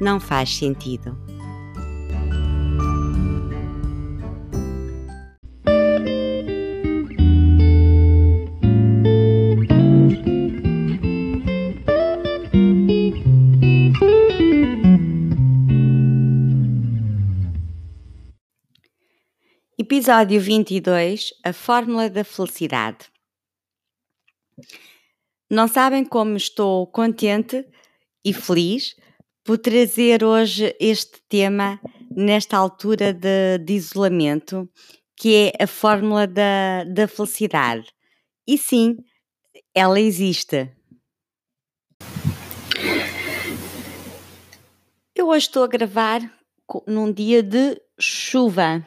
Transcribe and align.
não 0.00 0.18
faz 0.20 0.50
sentido. 0.50 1.16
Episódio 19.76 20.40
22 20.40 21.32
A 21.44 21.52
Fórmula 21.52 22.08
da 22.08 22.24
Felicidade. 22.24 23.10
Não 25.50 25.68
sabem 25.68 26.04
como 26.04 26.36
estou 26.36 26.86
contente 26.86 27.66
e 28.24 28.32
feliz 28.32 28.96
por 29.44 29.58
trazer 29.58 30.24
hoje 30.24 30.74
este 30.80 31.20
tema 31.28 31.78
nesta 32.10 32.56
altura 32.56 33.12
de, 33.12 33.58
de 33.58 33.74
isolamento, 33.74 34.66
que 35.14 35.52
é 35.58 35.62
a 35.62 35.66
fórmula 35.66 36.26
da, 36.26 36.84
da 36.84 37.06
felicidade. 37.06 37.86
E 38.46 38.56
sim, 38.56 38.96
ela 39.74 40.00
existe. 40.00 40.70
Eu 45.14 45.28
hoje 45.28 45.46
estou 45.46 45.62
a 45.62 45.68
gravar 45.68 46.20
num 46.86 47.12
dia 47.12 47.42
de 47.42 47.80
chuva, 48.00 48.86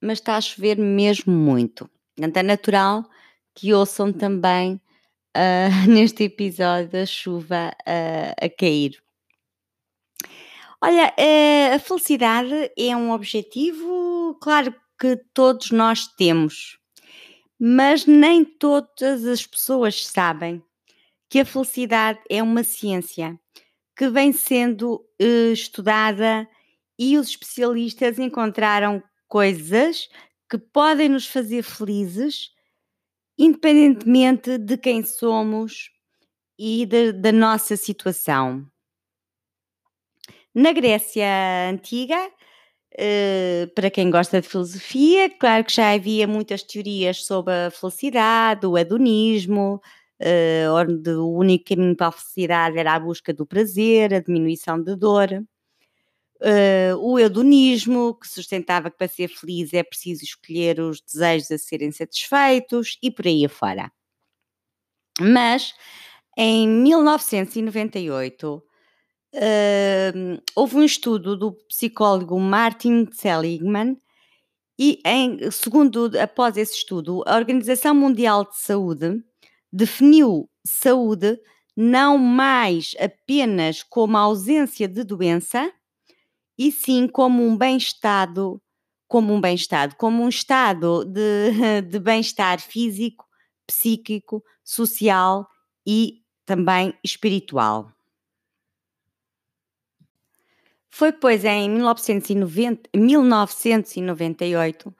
mas 0.00 0.18
está 0.18 0.36
a 0.36 0.40
chover 0.40 0.78
mesmo 0.78 1.32
muito. 1.32 1.88
Portanto, 2.16 2.36
é 2.38 2.42
natural 2.42 3.04
que 3.54 3.74
ouçam 3.74 4.10
também 4.10 4.80
uh, 5.36 5.86
neste 5.86 6.24
episódio 6.24 6.98
a 6.98 7.06
chuva 7.06 7.72
uh, 7.86 8.44
a 8.44 8.48
cair. 8.48 8.98
Olha, 10.80 11.12
eh, 11.18 11.74
a 11.74 11.78
felicidade 11.80 12.70
é 12.78 12.96
um 12.96 13.10
objetivo, 13.10 14.36
claro 14.40 14.72
que 14.98 15.16
todos 15.34 15.72
nós 15.72 16.06
temos, 16.16 16.78
mas 17.58 18.06
nem 18.06 18.44
todas 18.44 19.24
as 19.26 19.44
pessoas 19.44 20.06
sabem 20.06 20.62
que 21.28 21.40
a 21.40 21.44
felicidade 21.44 22.20
é 22.30 22.42
uma 22.42 22.64
ciência 22.64 23.38
que 23.96 24.08
vem 24.08 24.32
sendo 24.32 25.04
uh, 25.20 25.52
estudada 25.52 26.48
e 26.98 27.18
os 27.18 27.30
especialistas 27.30 28.18
encontraram 28.18 29.02
coisas 29.28 30.08
que 30.50 30.58
podem 30.58 31.08
nos 31.08 31.26
fazer 31.26 31.62
felizes, 31.64 32.52
independentemente 33.38 34.58
de 34.58 34.78
quem 34.78 35.04
somos 35.04 35.90
e 36.58 36.86
de, 36.86 37.12
da 37.12 37.32
nossa 37.32 37.76
situação. 37.76 38.66
Na 40.58 40.72
Grécia 40.72 41.70
Antiga, 41.70 42.18
uh, 42.26 43.74
para 43.76 43.88
quem 43.92 44.10
gosta 44.10 44.40
de 44.40 44.48
filosofia, 44.48 45.30
claro 45.30 45.64
que 45.64 45.72
já 45.72 45.92
havia 45.92 46.26
muitas 46.26 46.64
teorias 46.64 47.24
sobre 47.24 47.54
a 47.54 47.70
felicidade, 47.70 48.66
o 48.66 48.76
hedonismo, 48.76 49.80
uh, 50.20 50.74
onde 50.74 51.10
o 51.10 51.28
único 51.30 51.66
caminho 51.66 51.94
para 51.94 52.08
a 52.08 52.10
felicidade 52.10 52.76
era 52.76 52.92
a 52.94 52.98
busca 52.98 53.32
do 53.32 53.46
prazer, 53.46 54.12
a 54.12 54.18
diminuição 54.18 54.82
da 54.82 54.96
dor. 54.96 55.28
Uh, 56.40 56.96
o 57.02 57.20
hedonismo, 57.20 58.18
que 58.18 58.26
sustentava 58.26 58.90
que 58.90 58.96
para 58.98 59.06
ser 59.06 59.28
feliz 59.28 59.72
é 59.72 59.84
preciso 59.84 60.24
escolher 60.24 60.80
os 60.80 61.00
desejos 61.00 61.52
a 61.52 61.58
serem 61.58 61.92
satisfeitos 61.92 62.98
e 63.00 63.12
por 63.12 63.28
aí 63.28 63.44
afora. 63.44 63.92
Mas 65.20 65.72
em 66.36 66.68
1998 66.68 68.64
uh, 69.34 70.42
houve 70.54 70.76
um 70.76 70.84
estudo 70.84 71.36
do 71.36 71.52
psicólogo 71.68 72.38
Martin 72.38 73.08
Seligman 73.12 73.96
e, 74.78 75.00
em, 75.04 75.50
segundo, 75.50 76.10
após 76.20 76.56
esse 76.56 76.74
estudo, 76.74 77.24
a 77.26 77.36
Organização 77.36 77.94
Mundial 77.94 78.44
de 78.44 78.56
Saúde 78.58 79.22
definiu 79.72 80.48
saúde 80.64 81.38
não 81.76 82.18
mais 82.18 82.94
apenas 82.98 83.82
como 83.82 84.16
a 84.16 84.20
ausência 84.20 84.88
de 84.88 85.04
doença, 85.04 85.72
e 86.58 86.72
sim 86.72 87.06
como 87.06 87.44
um 87.44 87.56
bem-estado, 87.56 88.60
como 89.06 89.32
um 89.32 89.40
bem-estado, 89.40 89.94
como 89.96 90.22
um 90.22 90.28
estado 90.28 91.04
de, 91.04 91.82
de 91.88 91.98
bem-estar 92.00 92.60
físico, 92.60 93.24
psíquico, 93.66 94.42
social 94.64 95.46
e 95.86 96.20
também 96.44 96.92
espiritual. 97.04 97.92
Foi, 100.90 101.12
pois, 101.12 101.44
em 101.44 101.70
1990, 101.70 102.90
1998 102.94 104.94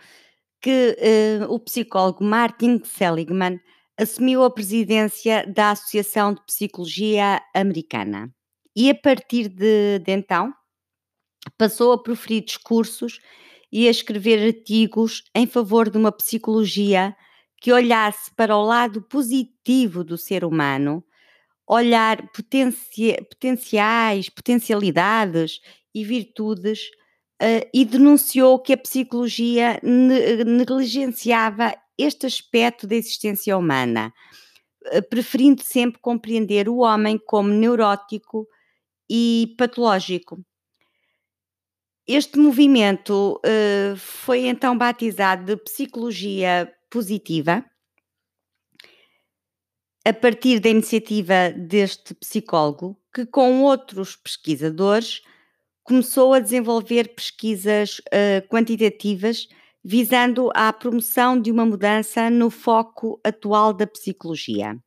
que 0.60 0.96
uh, 1.40 1.52
o 1.52 1.58
psicólogo 1.60 2.24
Martin 2.24 2.82
Seligman 2.84 3.60
assumiu 3.96 4.44
a 4.44 4.50
presidência 4.50 5.46
da 5.46 5.70
Associação 5.70 6.34
de 6.34 6.42
Psicologia 6.46 7.42
Americana. 7.54 8.32
E 8.74 8.90
a 8.90 8.94
partir 8.94 9.48
de, 9.48 9.98
de 9.98 10.12
então, 10.12 10.52
passou 11.56 11.92
a 11.92 12.02
proferir 12.02 12.44
discursos 12.44 13.18
e 13.72 13.88
a 13.88 13.90
escrever 13.90 14.46
artigos 14.46 15.24
em 15.34 15.46
favor 15.46 15.90
de 15.90 15.98
uma 15.98 16.12
psicologia 16.12 17.16
que 17.60 17.72
olhasse 17.72 18.32
para 18.34 18.56
o 18.56 18.64
lado 18.64 19.02
positivo 19.02 20.04
do 20.04 20.16
ser 20.16 20.44
humano, 20.44 21.04
olhar 21.68 22.30
potenciais, 22.32 24.30
potencialidades 24.30 25.60
e 25.94 26.02
virtudes 26.02 26.88
uh, 27.42 27.68
e 27.72 27.84
denunciou 27.84 28.58
que 28.58 28.72
a 28.72 28.78
psicologia 28.78 29.78
ne 29.82 30.44
negligenciava 30.44 31.74
este 31.98 32.26
aspecto 32.26 32.86
da 32.86 32.94
existência 32.94 33.56
humana, 33.56 34.12
uh, 34.86 35.02
preferindo 35.10 35.62
sempre 35.62 36.00
compreender 36.00 36.68
o 36.68 36.78
homem 36.78 37.18
como 37.18 37.50
neurótico 37.50 38.46
e 39.10 39.54
patológico. 39.58 40.42
Este 42.06 42.38
movimento 42.38 43.38
uh, 43.44 43.96
foi 43.96 44.46
então 44.46 44.76
batizado 44.76 45.44
de 45.44 45.62
psicologia 45.62 46.72
positiva, 46.90 47.62
a 50.08 50.12
partir 50.14 50.58
da 50.58 50.70
iniciativa 50.70 51.52
deste 51.54 52.14
psicólogo, 52.14 52.98
que 53.14 53.26
com 53.26 53.62
outros 53.62 54.16
pesquisadores 54.16 55.20
começou 55.84 56.32
a 56.32 56.40
desenvolver 56.40 57.14
pesquisas 57.14 57.98
uh, 57.98 58.48
quantitativas 58.48 59.46
visando 59.84 60.50
à 60.54 60.72
promoção 60.72 61.38
de 61.38 61.52
uma 61.52 61.66
mudança 61.66 62.30
no 62.30 62.48
foco 62.48 63.20
atual 63.22 63.74
da 63.74 63.86
psicologia. 63.86 64.78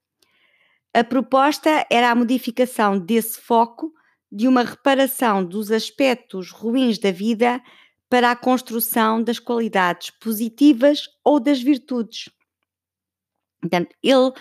A 0.91 1.03
proposta 1.03 1.85
era 1.91 2.09
a 2.09 2.15
modificação 2.15 2.97
desse 2.97 3.39
foco 3.39 3.93
de 4.31 4.47
uma 4.47 4.63
reparação 4.63 5.45
dos 5.45 5.71
aspectos 5.71 6.49
ruins 6.49 6.97
da 6.97 7.11
vida 7.11 7.61
para 8.09 8.31
a 8.31 8.35
construção 8.35 9.21
das 9.21 9.37
qualidades 9.37 10.09
positivas 10.09 11.07
ou 11.23 11.39
das 11.39 11.61
virtudes. 11.61 12.27
Portanto, 13.61 13.95
ele 14.01 14.31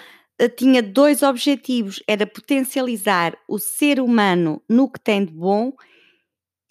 tinha 0.48 0.82
dois 0.82 1.22
objetivos: 1.22 2.02
era 2.06 2.26
potencializar 2.26 3.36
o 3.48 3.58
ser 3.58 4.00
humano 4.00 4.62
no 4.68 4.90
que 4.90 5.00
tem 5.00 5.24
de 5.24 5.32
bom 5.32 5.72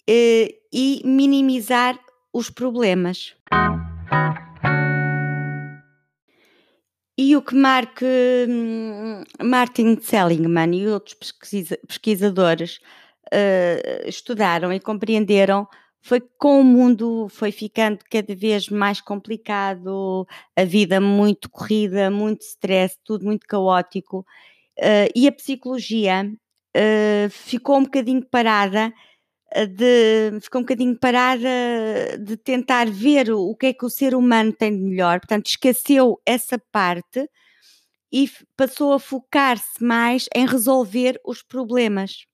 eh, 0.08 0.54
e 0.72 1.02
minimizar 1.04 1.98
os 2.32 2.50
problemas. 2.50 3.34
E 7.18 7.36
o 7.36 7.42
que 7.42 7.54
Mark, 7.54 8.00
hum, 8.48 9.22
Martin 9.42 9.98
Seligman 10.00 10.74
e 10.74 10.88
outros 10.88 11.14
pesquisa, 11.14 11.78
pesquisadores 11.86 12.80
uh, 13.26 14.08
estudaram 14.08 14.72
e 14.72 14.80
compreenderam 14.80 15.68
foi 16.02 16.20
com 16.38 16.60
o 16.60 16.64
mundo 16.64 17.28
foi 17.30 17.52
ficando 17.52 17.98
cada 18.10 18.34
vez 18.34 18.68
mais 18.68 19.00
complicado, 19.00 20.26
a 20.56 20.64
vida 20.64 21.00
muito 21.00 21.50
corrida, 21.50 22.10
muito 22.10 22.42
stress, 22.42 22.96
tudo 23.04 23.24
muito 23.24 23.46
caótico, 23.46 24.20
uh, 24.78 25.10
e 25.14 25.28
a 25.28 25.32
psicologia 25.32 26.30
uh, 26.76 27.30
ficou 27.30 27.78
um 27.78 27.84
bocadinho 27.84 28.24
parada 28.24 28.92
eh, 29.52 29.66
de 29.66 30.40
ficou 30.40 30.60
um 30.60 30.64
bocadinho 30.64 30.96
parada 30.98 31.48
de 32.18 32.36
tentar 32.36 32.88
ver 32.88 33.32
o 33.32 33.54
que 33.56 33.66
é 33.66 33.72
que 33.72 33.84
o 33.84 33.90
ser 33.90 34.14
humano 34.14 34.52
tem 34.52 34.72
de 34.76 34.82
melhor, 34.82 35.20
portanto, 35.20 35.46
esqueceu 35.46 36.20
essa 36.24 36.58
parte 36.72 37.28
e 38.12 38.30
passou 38.56 38.92
a 38.92 38.98
focar-se 38.98 39.82
mais 39.82 40.28
em 40.34 40.46
resolver 40.46 41.20
os 41.24 41.42
problemas. 41.42 42.26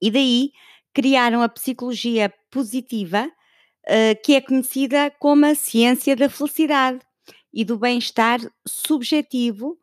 E 0.00 0.10
daí 0.10 0.52
criaram 0.94 1.42
a 1.42 1.48
psicologia 1.48 2.32
positiva, 2.50 3.26
uh, 3.26 4.22
que 4.24 4.34
é 4.34 4.40
conhecida 4.40 5.10
como 5.18 5.46
a 5.46 5.54
ciência 5.54 6.14
da 6.16 6.28
felicidade 6.28 7.00
e 7.52 7.64
do 7.64 7.78
bem-estar 7.78 8.40
subjetivo 8.66 9.78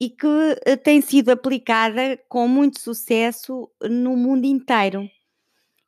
e 0.00 0.10
que 0.10 0.26
uh, 0.26 0.76
tem 0.82 1.00
sido 1.00 1.30
aplicada 1.30 2.18
com 2.28 2.48
muito 2.48 2.80
sucesso 2.80 3.70
no 3.82 4.16
mundo 4.16 4.44
inteiro. 4.44 5.08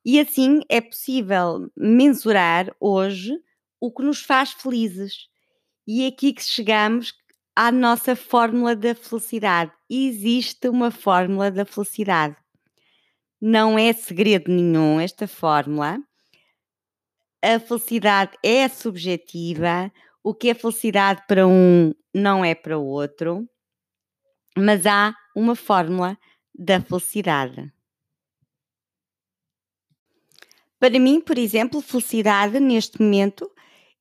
E 0.05 0.21
assim 0.21 0.61
é 0.69 0.81
possível 0.81 1.71
mensurar 1.77 2.75
hoje 2.79 3.33
o 3.81 3.91
que 3.91 4.03
nos 4.03 4.21
faz 4.21 4.53
felizes. 4.53 5.29
E 5.87 6.05
é 6.05 6.09
aqui 6.09 6.33
que 6.33 6.45
chegamos 6.45 7.13
à 7.57 7.73
nossa 7.73 8.15
fórmula 8.15 8.77
da 8.77 8.95
felicidade. 8.95 9.73
Existe 9.89 10.69
uma 10.69 10.91
fórmula 10.91 11.51
da 11.51 11.65
felicidade. 11.65 12.37
Não 13.47 13.79
é 13.79 13.93
segredo 13.93 14.51
nenhum 14.51 14.99
esta 14.99 15.29
fórmula. 15.29 15.99
A 17.45 17.61
felicidade 17.61 18.39
é 18.43 18.67
subjetiva. 18.71 19.93
O 20.23 20.35
que 20.35 20.49
é 20.49 20.55
felicidade 20.55 21.23
para 21.29 21.47
um 21.47 21.93
não 22.15 22.43
é 22.43 22.55
para 22.55 22.79
o 22.79 22.87
outro. 22.87 23.47
Mas 24.57 24.87
há 24.87 25.15
uma 25.37 25.55
fórmula 25.55 26.17
da 26.55 26.81
felicidade. 26.81 27.71
Para 30.81 30.99
mim, 30.99 31.21
por 31.21 31.37
exemplo, 31.37 31.83
felicidade 31.83 32.59
neste 32.59 32.99
momento 32.99 33.53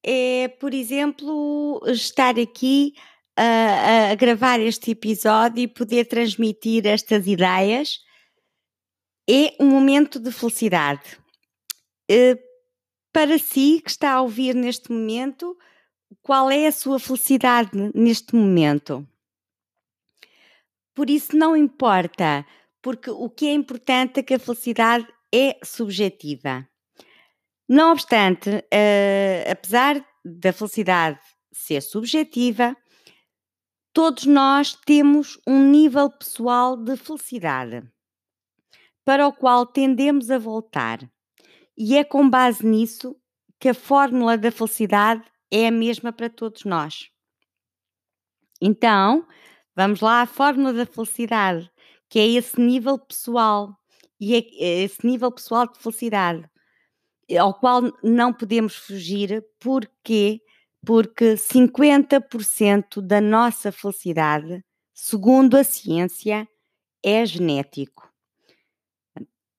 é, 0.01 0.48
por 0.57 0.74
exemplo, 0.74 1.81
estar 1.88 2.40
aqui 2.40 2.94
a, 3.36 4.12
a, 4.12 4.16
gravar 4.16 4.62
este 4.62 4.92
episódio 4.92 5.63
e 5.63 5.68
poder 5.68 6.06
transmitir 6.06 6.88
estas 6.88 7.28
ideias 7.28 8.00
é 9.30 9.56
um 9.60 9.68
momento 9.68 10.20
de 10.20 10.31
felicidade. 10.31 11.18
Uh, 12.12 12.38
para 13.12 13.38
si 13.38 13.80
que 13.81 13.90
está 13.90 14.14
a 14.14 14.22
ouvir 14.22 14.56
neste 14.56 14.92
momento, 14.92 15.58
qual 16.22 16.50
é 16.50 16.68
a 16.68 16.72
sua 16.72 17.00
felicidade 17.00 17.72
neste 17.94 18.36
momento? 18.36 19.08
Por 20.94 21.10
isso 21.10 21.36
não 21.36 21.56
importa, 21.56 22.46
porque 22.81 23.10
o 23.10 23.30
que 23.30 23.48
é 23.48 23.54
importante 23.54 24.20
é 24.20 24.24
que 24.24 24.34
a 24.34 24.40
felicidade 24.40 25.08
é 25.34 25.58
subjetiva. 25.64 26.68
Não 27.68 27.92
obstante, 27.92 28.50
uh, 28.50 29.52
apesar 29.52 30.06
da 30.24 30.52
felicidade 30.52 31.19
ser 31.52 31.81
subjetiva, 31.81 32.76
todos 33.94 34.26
nós 34.26 34.74
temos 34.86 35.40
um 35.48 35.69
nível 35.69 36.10
pessoal 36.10 36.76
de 36.76 36.98
felicidade 36.98 37.84
para 39.06 39.28
o 39.28 39.34
qual 39.34 39.66
tendemos 39.66 40.32
a 40.32 40.38
voltar. 40.38 41.00
E 41.78 41.96
é 41.98 42.04
com 42.04 42.30
base 42.30 42.66
nisso 42.66 43.16
que 43.60 43.70
a 43.70 43.74
fórmula 43.74 44.38
da 44.38 44.52
felicidade 44.52 45.24
é 45.52 45.68
a 45.68 45.72
mesma 45.72 46.12
para 46.12 46.30
todos 46.30 46.64
nós. 46.66 47.10
Então, 48.62 49.26
vamos 49.76 50.00
lá 50.00 50.22
à 50.22 50.26
fórmula 50.26 50.74
da 50.74 50.86
felicidade, 50.86 51.70
que 52.10 52.20
é 52.20 52.28
esse 52.28 52.60
nível 52.60 52.98
pessoal 52.98 53.76
e 54.20 54.36
é, 54.36 54.40
é 54.40 54.84
esse 54.84 55.06
nível 55.06 55.32
pessoal 55.32 55.68
de 55.68 55.80
felicidade 55.80 56.50
ao 57.40 57.54
qual 57.54 57.82
não 58.04 58.34
podemos 58.34 58.76
fugir, 58.76 59.44
porque 59.60 60.42
porque 60.86 61.36
50% 61.38 63.02
da 63.02 63.22
nossa 63.22 63.72
felicidade, 63.72 64.62
segundo 64.94 65.56
a 65.56 65.64
ciência, 65.64 66.46
é 67.02 67.26
genético. 67.26 68.12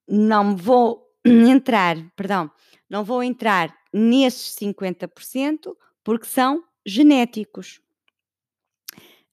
Não 0.08 0.56
vou 0.56 1.06
entrar, 1.24 1.96
perdão, 2.14 2.50
não 2.88 3.04
vou 3.04 3.22
entrar 3.22 3.74
nesses 3.92 4.54
50% 4.56 5.74
porque 6.02 6.26
são 6.26 6.62
genéticos. 6.86 7.80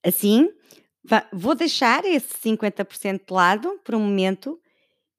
Assim, 0.04 0.50
vou 1.32 1.54
deixar 1.54 2.06
esse 2.06 2.34
50% 2.36 3.26
de 3.28 3.34
lado 3.34 3.80
por 3.84 3.96
um 3.96 4.00
momento 4.00 4.60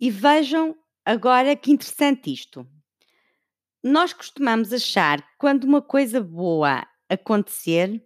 e 0.01 0.11
vejam 0.11 0.77
agora 1.05 1.55
que 1.55 1.71
interessante 1.71 2.33
isto. 2.33 2.67
Nós 3.83 4.13
costumamos 4.13 4.73
achar 4.73 5.21
que 5.21 5.37
quando 5.39 5.65
uma 5.65 5.83
coisa 5.83 6.21
boa 6.21 6.87
acontecer, 7.09 8.03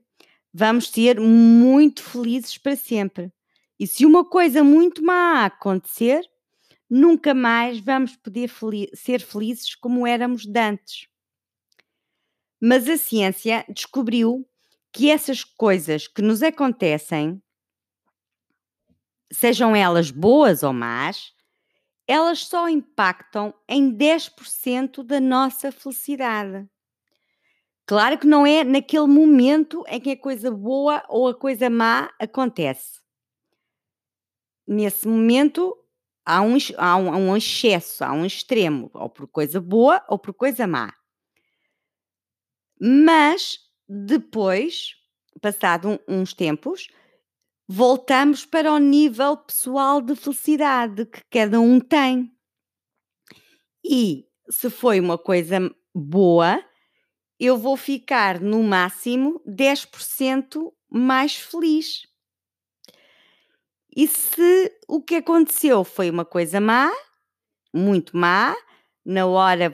vamos 0.53 0.89
ser 0.89 1.21
muito 1.21 2.03
felizes 2.03 2.57
para 2.59 2.75
sempre. 2.75 3.31
E 3.79 3.87
se 3.87 4.07
uma 4.07 4.25
coisa 4.25 4.65
muito 4.65 5.05
má 5.05 5.45
acontecer, 5.45 6.23
nunca 6.89 7.35
mais 7.35 7.79
vamos 7.81 8.17
poder 8.17 8.51
ser 8.95 9.21
felizes 9.21 9.75
como 9.75 10.07
éramos 10.07 10.47
antes. 10.47 11.09
Mas 12.61 12.89
a 12.89 12.97
ciência 12.97 13.65
descobriu 13.69 14.49
que 14.93 15.11
essas 15.11 15.45
coisas 15.45 16.09
que 16.09 16.23
nos 16.23 16.43
acontecem 16.43 17.43
sejam 19.31 19.75
elas 19.75 20.11
boas 20.11 20.63
ou 20.63 20.73
más, 20.73 21.35
elas 22.07 22.47
só 22.47 22.69
impactam 22.69 23.53
em 23.69 23.91
10% 23.91 25.03
da 25.03 25.21
nossa 25.21 25.73
felicidade. 25.73 26.67
Claro 27.85 28.19
que 28.19 28.27
não 28.27 28.47
é 28.47 28.65
naquele 28.65 29.07
momento 29.07 29.85
em 29.87 30.01
que 30.01 30.11
a 30.11 30.17
coisa 30.17 30.51
boa 30.51 31.05
ou 31.09 31.29
a 31.29 31.35
coisa 31.35 31.69
má 31.69 32.11
acontece. 32.19 33.01
Nesse 34.67 35.07
momento 35.07 35.77
há 36.27 36.43
um, 36.43 36.59
há 36.77 36.97
um, 36.97 37.13
há 37.13 37.17
um 37.17 37.37
excesso, 37.37 38.05
há 38.05 38.13
um 38.13 38.27
extremo, 38.27 38.91
ou 38.93 39.09
por 39.09 39.29
coisa 39.29 39.61
boa 39.61 40.05
ou 40.09 40.19
por 40.19 40.35
coisa 40.35 40.67
má. 40.67 40.93
Mas 42.81 43.59
depois, 43.89 44.91
passado 45.41 46.01
uns 46.07 46.35
tempos, 46.35 46.89
voltamos 47.69 48.45
para 48.45 48.73
o 48.73 48.79
nível 48.79 49.37
pessoal 49.37 50.03
de 50.03 50.17
felicidade 50.17 51.07
que 51.07 51.21
cada 51.31 51.61
um 51.61 51.81
tem. 51.81 52.31
E 53.85 54.27
se 54.51 54.69
foi 54.69 54.99
uma 55.01 55.17
coisa 55.17 55.59
boa, 55.95 56.63
eu 57.39 57.57
vou 57.57 57.77
ficar 57.77 58.41
no 58.41 58.63
máximo 58.63 59.41
10% 59.47 60.73
mais 60.91 61.37
feliz. 61.37 62.03
E 63.97 64.07
se 64.07 64.71
o 64.87 65.01
que 65.01 65.15
aconteceu 65.15 65.83
foi 65.83 66.11
uma 66.11 66.27
coisa 66.27 66.61
má, 66.61 66.93
muito 67.75 68.15
má, 68.15 68.55
na 69.03 69.25
hora, 69.25 69.73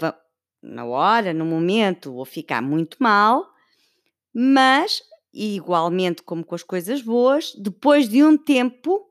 na 0.62 0.84
hora, 0.84 1.34
no 1.34 1.44
momento, 1.44 2.12
vou 2.12 2.24
ficar 2.24 2.62
muito 2.62 2.96
mal, 3.00 3.52
mas 4.32 5.02
igualmente 5.34 6.22
como 6.22 6.44
com 6.44 6.54
as 6.54 6.62
coisas 6.62 7.02
boas, 7.02 7.52
depois 7.56 8.08
de 8.08 8.22
um 8.22 8.38
tempo 8.38 9.04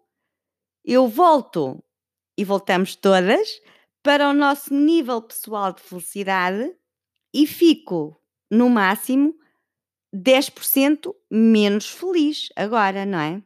eu 0.85 1.09
volto 1.09 1.83
e 2.37 2.45
voltamos 2.45 2.95
todas 2.95 3.61
para 4.01 4.29
o 4.29 4.33
nosso 4.33 4.73
nível 4.73 5.21
pessoal 5.21 5.73
de 5.73 5.81
felicidade 5.81 6.73
e 7.33 7.45
fico 7.45 8.17
no 8.49 8.69
máximo 8.69 9.35
10% 10.13 11.13
menos 11.29 11.89
feliz 11.89 12.47
agora, 12.55 13.05
não 13.05 13.19
é? 13.19 13.43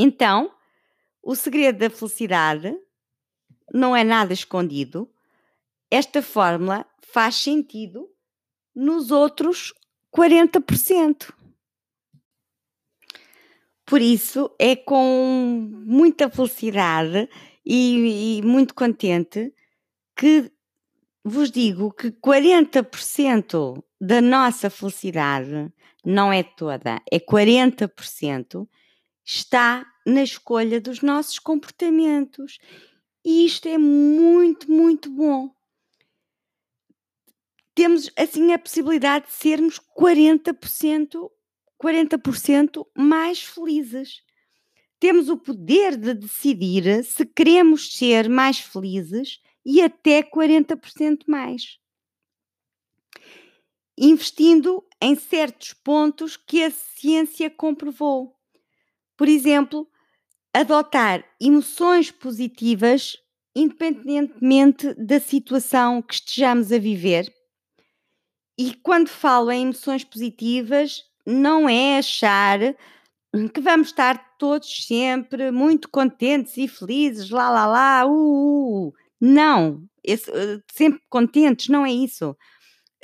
Então, 0.00 0.52
o 1.20 1.34
segredo 1.34 1.80
da 1.80 1.90
felicidade 1.90 2.72
não 3.74 3.96
é 3.96 4.04
nada 4.04 4.32
escondido. 4.32 5.12
Esta 5.90 6.22
fórmula 6.22 6.86
faz 7.02 7.34
sentido 7.34 8.08
nos 8.72 9.10
outros 9.10 9.74
40%. 10.16 11.32
Por 13.84 14.00
isso, 14.00 14.54
é 14.56 14.76
com 14.76 15.68
muita 15.84 16.30
felicidade 16.30 17.28
e, 17.66 18.38
e 18.38 18.42
muito 18.42 18.74
contente 18.74 19.52
que 20.14 20.52
vos 21.24 21.50
digo 21.50 21.92
que 21.92 22.12
40% 22.12 23.82
da 24.00 24.20
nossa 24.20 24.70
felicidade, 24.70 25.72
não 26.04 26.32
é 26.32 26.44
toda, 26.44 27.02
é 27.10 27.18
40%, 27.18 28.68
está 29.30 29.86
na 30.06 30.22
escolha 30.22 30.80
dos 30.80 31.02
nossos 31.02 31.38
comportamentos. 31.38 32.58
E 33.22 33.44
isto 33.44 33.68
é 33.68 33.76
muito, 33.76 34.72
muito 34.72 35.10
bom. 35.10 35.54
Temos 37.74 38.10
assim 38.16 38.52
a 38.54 38.58
possibilidade 38.58 39.26
de 39.26 39.32
sermos 39.32 39.78
40% 39.78 41.30
40% 41.80 42.84
mais 42.96 43.40
felizes. 43.40 44.22
Temos 44.98 45.28
o 45.28 45.36
poder 45.36 45.96
de 45.96 46.12
decidir 46.12 47.04
se 47.04 47.24
queremos 47.24 47.96
ser 47.96 48.28
mais 48.28 48.58
felizes 48.58 49.40
e 49.64 49.80
até 49.80 50.22
40% 50.22 51.24
mais. 51.28 51.78
Investindo 53.96 54.84
em 55.00 55.14
certos 55.14 55.72
pontos 55.72 56.36
que 56.36 56.64
a 56.64 56.70
ciência 56.70 57.48
comprovou. 57.48 58.37
Por 59.18 59.28
exemplo, 59.28 59.86
adotar 60.54 61.22
emoções 61.38 62.10
positivas 62.10 63.18
independentemente 63.54 64.94
da 64.94 65.18
situação 65.18 66.00
que 66.00 66.14
estejamos 66.14 66.70
a 66.70 66.78
viver. 66.78 67.32
E 68.56 68.72
quando 68.74 69.08
falo 69.08 69.50
em 69.50 69.62
emoções 69.62 70.04
positivas, 70.04 71.02
não 71.26 71.68
é 71.68 71.98
achar 71.98 72.60
que 73.52 73.60
vamos 73.60 73.88
estar 73.88 74.36
todos 74.38 74.86
sempre 74.86 75.50
muito 75.50 75.88
contentes 75.88 76.56
e 76.56 76.68
felizes, 76.68 77.30
lá 77.30 77.50
lá 77.50 77.66
lá, 77.66 78.06
uh, 78.06 78.10
uh, 78.10 78.88
uh. 78.88 78.94
não, 79.20 79.82
esse, 80.04 80.30
uh, 80.30 80.62
sempre 80.72 81.02
contentes, 81.08 81.68
não 81.68 81.84
é 81.84 81.92
isso. 81.92 82.36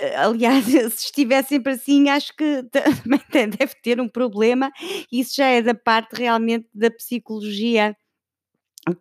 Uh, 0.00 0.28
aliás, 0.28 0.64
se 0.94 1.06
estiver 1.06 1.44
sempre 1.44 1.72
assim, 1.72 2.08
acho 2.08 2.34
que 2.36 2.62
também 2.70 3.48
deve 3.48 3.74
ter 3.82 4.00
um 4.00 4.08
problema. 4.08 4.70
Isso 5.10 5.36
já 5.36 5.46
é 5.46 5.62
da 5.62 5.74
parte 5.74 6.16
realmente 6.16 6.68
da 6.74 6.90
psicologia 6.90 7.96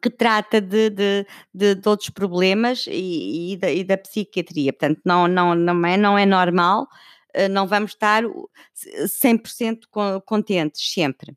que 0.01 0.09
trata 0.09 0.61
de, 0.61 0.89
de, 0.89 1.27
de, 1.53 1.75
de 1.75 1.89
outros 1.89 2.09
problemas 2.09 2.85
e, 2.87 3.53
e, 3.53 3.57
da, 3.57 3.71
e, 3.71 3.83
da, 3.83 3.97
psiquiatria. 3.97 4.71
Portanto, 4.71 5.01
não, 5.03 5.27
não, 5.27 5.55
não, 5.55 5.85
é, 5.85 5.97
não 5.97 6.17
é 6.17 6.25
normal, 6.25 6.87
uh, 7.35 7.49
não 7.49 7.67
vamos 7.67 7.91
estar 7.91 8.23
100% 8.23 10.21
contentes 10.25 10.93
sempre. 10.93 11.35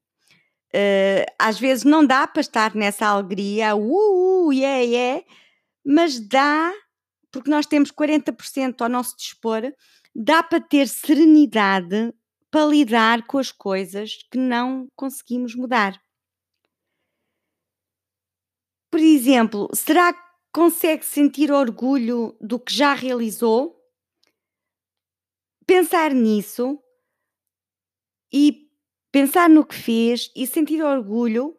Uh, 0.75 1.25
às 1.38 1.58
vezes 1.58 1.84
não 1.84 2.04
dá 2.04 2.26
para 2.26 2.40
estar 2.40 2.75
nessa 2.75 3.06
alegria, 3.06 3.75
uh, 3.75 4.46
uh, 4.48 4.52
yeah, 4.52 4.80
yeah, 4.80 5.22
mas 5.84 6.20
dá, 6.20 6.72
porque 7.37 7.50
nós 7.50 7.66
temos 7.66 7.93
40% 7.93 8.81
ao 8.81 8.88
nosso 8.88 9.14
dispor, 9.14 9.61
dá 10.14 10.43
para 10.43 10.59
ter 10.59 10.88
serenidade 10.88 12.14
para 12.50 12.64
lidar 12.64 13.26
com 13.26 13.37
as 13.37 13.52
coisas 13.52 14.26
que 14.31 14.38
não 14.38 14.88
conseguimos 14.97 15.55
mudar. 15.55 16.00
Por 18.90 19.00
exemplo, 19.00 19.69
será 19.75 20.14
que 20.14 20.21
consegue 20.50 21.05
sentir 21.05 21.52
orgulho 21.52 22.35
do 22.40 22.59
que 22.59 22.73
já 22.73 22.95
realizou? 22.95 23.78
Pensar 25.66 26.14
nisso 26.14 26.83
e 28.33 28.66
pensar 29.12 29.50
no 29.50 29.66
que 29.66 29.75
fez 29.75 30.33
e 30.35 30.47
sentir 30.47 30.83
orgulho 30.83 31.55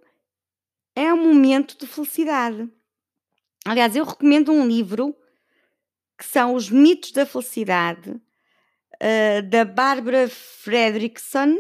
é 0.95 1.13
um 1.13 1.31
momento 1.31 1.77
de 1.77 1.85
felicidade. 1.85 2.67
Aliás, 3.63 3.95
eu 3.95 4.05
recomendo 4.05 4.51
um 4.51 4.65
livro 4.65 5.15
que 6.17 6.25
são 6.25 6.55
Os 6.55 6.69
Mitos 6.69 7.11
da 7.11 7.25
Felicidade, 7.25 8.09
uh, 8.09 9.41
da 9.49 9.63
Barbara 9.63 10.27
Fredrickson, 10.27 11.57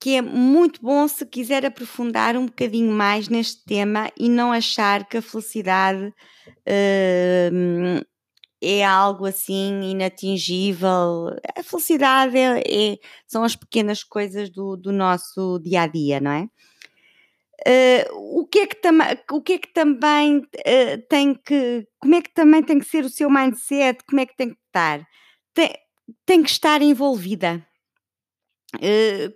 que 0.00 0.14
é 0.14 0.22
muito 0.22 0.80
bom 0.80 1.06
se 1.08 1.26
quiser 1.26 1.66
aprofundar 1.66 2.36
um 2.36 2.46
bocadinho 2.46 2.92
mais 2.92 3.28
neste 3.28 3.64
tema 3.64 4.10
e 4.16 4.28
não 4.28 4.52
achar 4.52 5.06
que 5.08 5.16
a 5.16 5.22
felicidade 5.22 6.14
uh, 6.46 8.06
é 8.62 8.84
algo 8.84 9.26
assim 9.26 9.90
inatingível. 9.90 11.36
A 11.56 11.62
felicidade 11.62 12.36
é, 12.36 12.60
é, 12.60 12.98
são 13.26 13.42
as 13.42 13.56
pequenas 13.56 14.04
coisas 14.04 14.50
do, 14.50 14.76
do 14.76 14.92
nosso 14.92 15.58
dia 15.60 15.82
a 15.82 15.86
dia, 15.86 16.20
não 16.20 16.30
é? 16.30 16.48
Uh, 17.66 18.40
o, 18.40 18.46
que 18.46 18.60
é 18.60 18.66
que 18.66 18.78
o 19.32 19.42
que 19.42 19.52
é 19.54 19.58
que 19.58 19.72
também 19.72 20.38
uh, 20.38 21.02
tem 21.08 21.34
que 21.34 21.86
como 21.98 22.14
é 22.14 22.22
que 22.22 22.32
também 22.32 22.62
tem 22.62 22.78
que 22.78 22.84
ser 22.84 23.04
o 23.04 23.10
seu 23.10 23.28
mindset? 23.28 24.04
Como 24.08 24.20
é 24.20 24.26
que 24.26 24.36
tem 24.36 24.50
que 24.50 24.58
estar? 24.66 25.04
Tem, 25.52 25.74
tem 26.24 26.42
que 26.42 26.50
estar 26.50 26.80
envolvida. 26.82 27.66
Uh, 28.76 29.32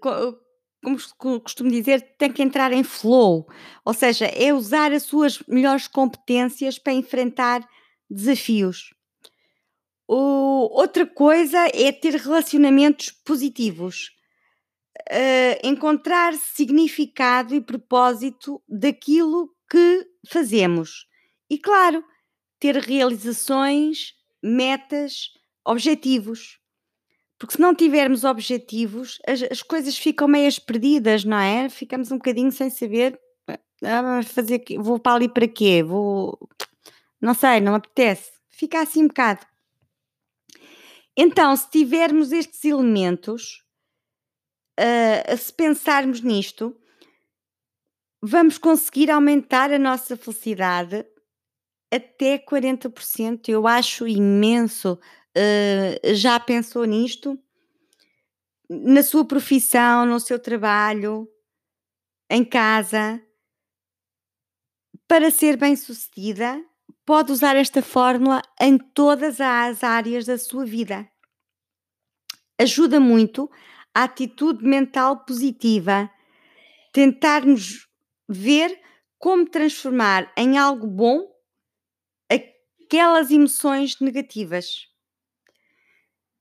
como 0.82 1.40
costumo 1.40 1.70
dizer, 1.70 2.16
tem 2.18 2.32
que 2.32 2.42
entrar 2.42 2.72
em 2.72 2.82
flow, 2.82 3.46
ou 3.84 3.94
seja, 3.94 4.26
é 4.26 4.52
usar 4.52 4.92
as 4.92 5.04
suas 5.04 5.40
melhores 5.46 5.86
competências 5.86 6.76
para 6.78 6.92
enfrentar 6.92 7.66
desafios. 8.10 8.92
Outra 10.08 11.06
coisa 11.06 11.58
é 11.72 11.92
ter 11.92 12.14
relacionamentos 12.16 13.10
positivos, 13.24 14.10
uh, 15.12 15.66
encontrar 15.66 16.35
significado 16.35 17.54
e 17.54 17.61
propósito 17.61 18.62
daquilo 18.66 19.54
que 19.71 20.07
fazemos 20.28 21.07
e, 21.50 21.59
claro, 21.59 22.02
ter 22.59 22.76
realizações, 22.76 24.14
metas, 24.42 25.31
objetivos. 25.64 26.59
Porque 27.38 27.54
se 27.54 27.61
não 27.61 27.75
tivermos 27.75 28.25
objetivos, 28.25 29.19
as, 29.26 29.42
as 29.42 29.62
coisas 29.62 29.99
ficam 29.99 30.26
meias 30.26 30.59
perdidas, 30.59 31.25
não 31.25 31.38
é? 31.38 31.69
Ficamos 31.69 32.11
um 32.11 32.16
bocadinho 32.16 32.52
sem 32.52 32.71
saber 32.71 33.19
ah, 33.85 34.23
fazer 34.23 34.62
vou 34.78 34.99
para 34.99 35.16
ali 35.16 35.28
para 35.28 35.49
quê? 35.49 35.83
Vou 35.83 36.38
não 37.21 37.35
sei, 37.35 37.61
não 37.61 37.75
apetece. 37.75 38.31
Fica 38.50 38.81
assim 38.81 39.04
um 39.04 39.09
bocado. 39.09 39.47
Então, 41.16 41.54
se 41.57 41.71
tivermos 41.71 42.33
estes 42.33 42.64
elementos, 42.64 43.62
uh, 44.82 45.36
se 45.36 45.52
pensarmos 45.52 46.20
nisto, 46.20 46.76
vamos 48.20 48.58
conseguir 48.58 49.10
aumentar 49.10 49.72
a 49.72 49.78
nossa 49.78 50.16
felicidade 50.16 51.06
até 51.90 52.38
40%. 52.38 53.48
Eu 53.48 53.66
acho 53.66 54.06
imenso 54.06 54.94
uh, 54.94 56.14
já 56.14 56.40
pensou 56.40 56.84
nisto? 56.84 57.38
Na 58.68 59.02
sua 59.02 59.24
profissão, 59.24 60.06
no 60.06 60.18
seu 60.18 60.38
trabalho, 60.38 61.28
em 62.30 62.44
casa? 62.44 63.22
Para 65.06 65.30
ser 65.30 65.58
bem-sucedida, 65.58 66.64
pode 67.04 67.32
usar 67.32 67.54
esta 67.54 67.82
fórmula 67.82 68.40
em 68.58 68.78
todas 68.78 69.40
as 69.40 69.84
áreas 69.84 70.24
da 70.24 70.38
sua 70.38 70.64
vida. 70.64 71.06
Ajuda 72.58 72.98
muito 72.98 73.50
atitude 73.94 74.64
mental 74.64 75.25
positiva, 75.25 76.11
tentarmos 76.92 77.88
ver 78.28 78.78
como 79.18 79.49
transformar 79.49 80.32
em 80.37 80.58
algo 80.58 80.87
bom 80.87 81.30
aquelas 82.28 83.30
emoções 83.30 83.99
negativas. 84.00 84.87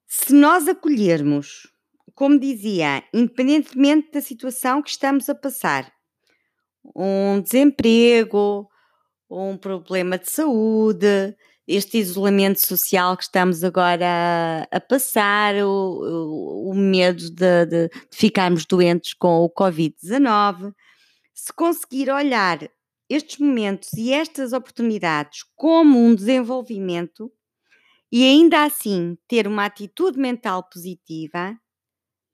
Se 0.05 0.33
nós 0.33 0.67
acolhermos, 0.67 1.71
como 2.13 2.37
dizia, 2.37 3.03
independentemente 3.13 4.11
da 4.11 4.19
situação 4.19 4.81
que 4.81 4.89
estamos 4.89 5.29
a 5.29 5.35
passar, 5.35 5.93
um 6.95 7.39
desemprego, 7.41 8.69
um 9.29 9.55
problema 9.57 10.17
de 10.17 10.29
saúde, 10.29 11.35
este 11.71 11.97
isolamento 11.97 12.59
social 12.59 13.15
que 13.15 13.23
estamos 13.23 13.63
agora 13.63 14.05
a, 14.71 14.77
a 14.77 14.79
passar, 14.79 15.55
o, 15.55 15.69
o, 15.69 16.71
o 16.71 16.75
medo 16.75 17.29
de, 17.29 17.65
de, 17.65 17.65
de, 17.65 17.89
ficarmos 18.11 18.65
doentes 18.65 19.13
com 19.13 19.39
o 19.41 19.49
Covid-19, 19.49 20.73
se 21.33 21.53
conseguir 21.53 22.09
olhar 22.09 22.59
estes 23.09 23.39
momentos 23.39 23.93
e 23.93 24.13
estas 24.13 24.53
oportunidades 24.53 25.43
como 25.55 25.99
um 25.99 26.13
desenvolvimento, 26.13 27.31
e 28.11 28.23
ainda 28.23 28.63
assim 28.63 29.17
ter 29.27 29.47
uma 29.47 29.65
atitude 29.65 30.19
mental 30.19 30.63
positiva, 30.69 31.57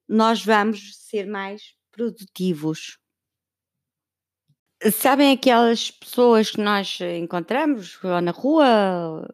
nós 0.10 0.44
vamos 0.44 0.98
ser 0.98 1.28
mais 1.28 1.62
produtivos. 1.92 2.98
Sabem 4.92 5.32
aquelas 5.32 5.90
pessoas 5.90 6.52
que 6.52 6.62
nós 6.62 7.00
encontramos 7.02 8.00
na 8.24 8.32
rua 8.32 9.28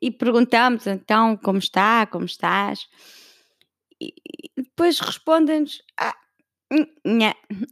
e 0.00 0.10
perguntamos 0.10 0.86
então 0.86 1.36
como 1.36 1.58
está, 1.58 2.06
como 2.06 2.26
estás? 2.26 2.88
E 4.00 4.12
depois 4.56 5.00
respondem-nos: 5.00 5.82
ah, 5.98 6.14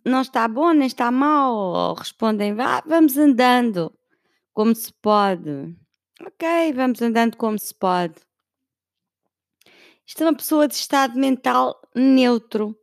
não 0.05 0.21
está 0.21 0.49
bom, 0.49 0.73
nem 0.73 0.87
está 0.87 1.11
mal. 1.11 1.55
Ou 1.55 1.95
respondem: 1.95 2.57
ah, 2.61 2.83
vamos 2.87 3.17
andando 3.17 3.93
como 4.53 4.75
se 4.75 4.93
pode. 4.95 5.77
Ok, 6.21 6.73
vamos 6.75 7.01
andando 7.03 7.37
como 7.37 7.59
se 7.59 7.75
pode. 7.75 8.15
Isto 10.07 10.25
é 10.25 10.27
uma 10.27 10.37
pessoa 10.37 10.67
de 10.67 10.75
estado 10.75 11.19
mental 11.19 11.81
neutro. 11.95 12.77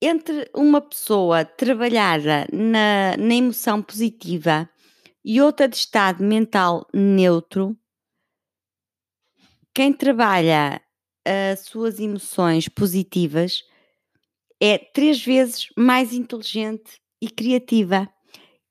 Entre 0.00 0.50
uma 0.54 0.82
pessoa 0.82 1.42
trabalhada 1.42 2.46
na, 2.52 3.16
na 3.16 3.34
emoção 3.34 3.80
positiva 3.80 4.68
e 5.24 5.40
outra 5.40 5.66
de 5.66 5.76
estado 5.76 6.22
mental 6.22 6.86
neutro, 6.92 7.74
quem 9.74 9.94
trabalha 9.94 10.82
as 11.24 11.60
suas 11.60 11.98
emoções 11.98 12.68
positivas 12.68 13.64
é 14.60 14.76
três 14.76 15.24
vezes 15.24 15.68
mais 15.78 16.12
inteligente 16.12 17.00
e 17.20 17.30
criativa 17.30 18.06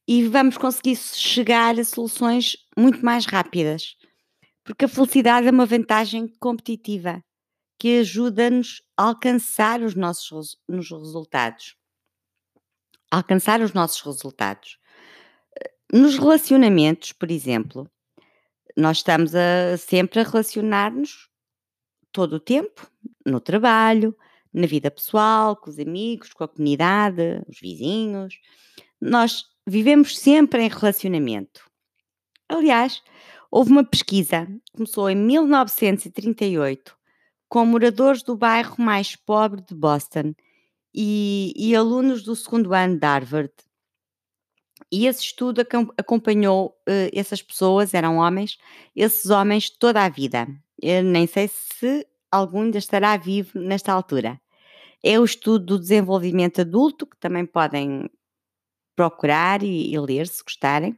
e 0.08 0.28
vamos 0.28 0.58
conseguir 0.58 0.96
chegar 0.96 1.80
a 1.80 1.84
soluções 1.84 2.56
muito 2.78 3.04
mais 3.04 3.26
rápidas. 3.26 3.96
Porque 4.64 4.86
a 4.86 4.88
felicidade 4.88 5.48
é 5.48 5.52
uma 5.52 5.66
vantagem 5.66 6.28
competitiva 6.40 7.24
que 7.78 8.00
ajuda-nos 8.00 8.82
a 8.98 9.04
alcançar 9.04 9.82
os 9.82 9.96
nossos 9.96 10.58
nos 10.68 10.90
resultados. 10.90 11.76
alcançar 13.12 13.62
os 13.62 13.74
nossos 13.74 14.02
resultados. 14.02 14.78
Nos 15.94 16.18
relacionamentos, 16.18 17.14
por 17.14 17.32
exemplo, 17.32 17.90
nós 18.76 18.98
estamos 18.98 19.34
a, 19.36 19.78
sempre 19.78 20.20
a 20.20 20.24
relacionar-nos 20.24 21.30
todo 22.12 22.34
o 22.34 22.40
tempo, 22.40 22.90
no 23.26 23.40
trabalho, 23.40 24.16
na 24.54 24.68
vida 24.68 24.90
pessoal, 24.90 25.56
com 25.56 25.70
os 25.70 25.80
amigos, 25.80 26.34
com 26.34 26.44
a 26.44 26.48
comunidade, 26.48 27.42
os 27.48 27.60
vizinhos. 27.60 28.40
Nós 29.00 29.46
vivemos 29.68 30.18
sempre 30.18 30.64
em 30.64 30.70
relacionamento. 30.70 31.70
Aliás, 32.48 33.02
houve 33.52 33.72
uma 33.72 33.84
pesquisa, 33.84 34.48
começou 34.74 35.10
em 35.10 35.16
1938, 35.16 36.95
com 37.56 37.66
moradores 37.66 38.22
do 38.22 38.36
bairro 38.36 38.76
mais 38.78 39.16
pobre 39.16 39.62
de 39.62 39.74
Boston 39.74 40.34
e, 40.94 41.54
e 41.56 41.74
alunos 41.74 42.22
do 42.22 42.36
segundo 42.36 42.74
ano 42.74 43.00
de 43.00 43.08
Harvard. 43.08 43.54
E 44.92 45.08
esse 45.08 45.22
estudo 45.22 45.66
acompanhou 45.98 46.78
uh, 46.82 47.10
essas 47.14 47.42
pessoas, 47.42 47.94
eram 47.94 48.18
homens, 48.18 48.58
esses 48.94 49.30
homens 49.30 49.70
toda 49.70 50.04
a 50.04 50.10
vida. 50.10 50.50
Eu 50.82 51.02
nem 51.02 51.26
sei 51.28 51.48
se 51.48 52.06
algum 52.30 52.64
ainda 52.64 52.78
estará 52.78 53.16
vivo 53.16 53.58
nesta 53.58 53.94
altura. 53.94 54.38
É 55.02 55.18
o 55.18 55.24
estudo 55.24 55.66
do 55.66 55.80
desenvolvimento 55.80 56.60
adulto, 56.60 57.08
que 57.08 57.16
também 57.16 57.46
podem 57.46 58.10
procurar 58.98 59.64
e, 59.64 59.94
e 59.94 59.98
ler 59.98 60.28
se 60.28 60.44
gostarem. 60.44 60.94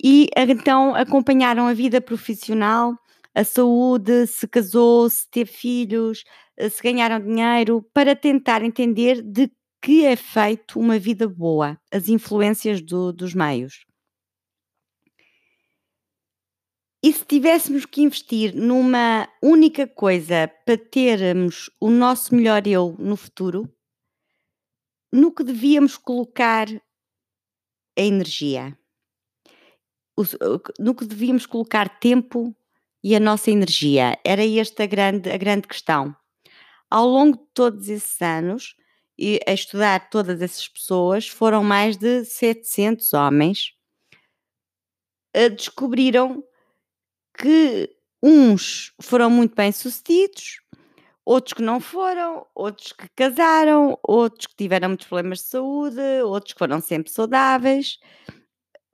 E 0.00 0.28
então 0.36 0.94
acompanharam 0.94 1.66
a 1.66 1.74
vida 1.74 2.00
profissional, 2.00 2.96
a 3.34 3.44
saúde, 3.44 4.26
se 4.26 4.46
casou, 4.46 5.10
se 5.10 5.28
teve 5.28 5.50
filhos, 5.50 6.24
eh, 6.56 6.68
se 6.68 6.82
ganharam 6.82 7.20
dinheiro, 7.20 7.82
para 7.92 8.14
tentar 8.14 8.62
entender 8.62 9.20
de 9.22 9.50
que 9.82 10.04
é 10.04 10.16
feito 10.16 10.78
uma 10.78 10.98
vida 10.98 11.28
boa, 11.28 11.78
as 11.92 12.08
influências 12.08 12.80
do, 12.80 13.12
dos 13.12 13.34
meios. 13.34 13.84
E 17.02 17.12
se 17.12 17.24
tivéssemos 17.24 17.84
que 17.84 18.00
investir 18.00 18.54
numa 18.54 19.28
única 19.42 19.86
coisa 19.86 20.50
para 20.64 20.78
termos 20.78 21.68
o 21.78 21.90
nosso 21.90 22.34
melhor 22.34 22.66
eu 22.66 22.96
no 22.98 23.14
futuro, 23.14 23.70
no 25.12 25.30
que 25.30 25.44
devíamos 25.44 25.98
colocar 25.98 26.66
a 27.96 28.00
energia? 28.00 28.78
no 30.78 30.94
que 30.94 31.04
devíamos 31.04 31.44
colocar 31.44 31.98
tempo 31.98 32.56
e 33.04 33.14
a 33.14 33.20
nossa 33.20 33.50
energia? 33.50 34.18
Era 34.24 34.44
esta 34.44 34.84
a 34.84 34.86
grande, 34.86 35.30
a 35.30 35.36
grande 35.36 35.68
questão. 35.68 36.16
Ao 36.90 37.06
longo 37.06 37.36
de 37.36 37.44
todos 37.52 37.88
esses 37.90 38.20
anos, 38.22 38.74
e 39.18 39.38
a 39.46 39.52
estudar 39.52 40.08
todas 40.10 40.40
essas 40.42 40.66
pessoas, 40.66 41.28
foram 41.28 41.62
mais 41.62 41.98
de 41.98 42.24
700 42.24 43.12
homens, 43.12 43.74
eh, 45.34 45.50
descobriram 45.50 46.42
que 47.36 47.90
uns 48.22 48.92
foram 49.02 49.28
muito 49.28 49.54
bem 49.54 49.70
sucedidos, 49.70 50.60
outros 51.24 51.52
que 51.52 51.62
não 51.62 51.80
foram, 51.80 52.46
outros 52.54 52.92
que 52.92 53.08
casaram, 53.14 53.98
outros 54.02 54.46
que 54.46 54.56
tiveram 54.56 54.88
muitos 54.88 55.06
problemas 55.06 55.40
de 55.40 55.44
saúde, 55.46 56.22
outros 56.24 56.54
que 56.54 56.58
foram 56.58 56.80
sempre 56.80 57.10
saudáveis. 57.10 57.98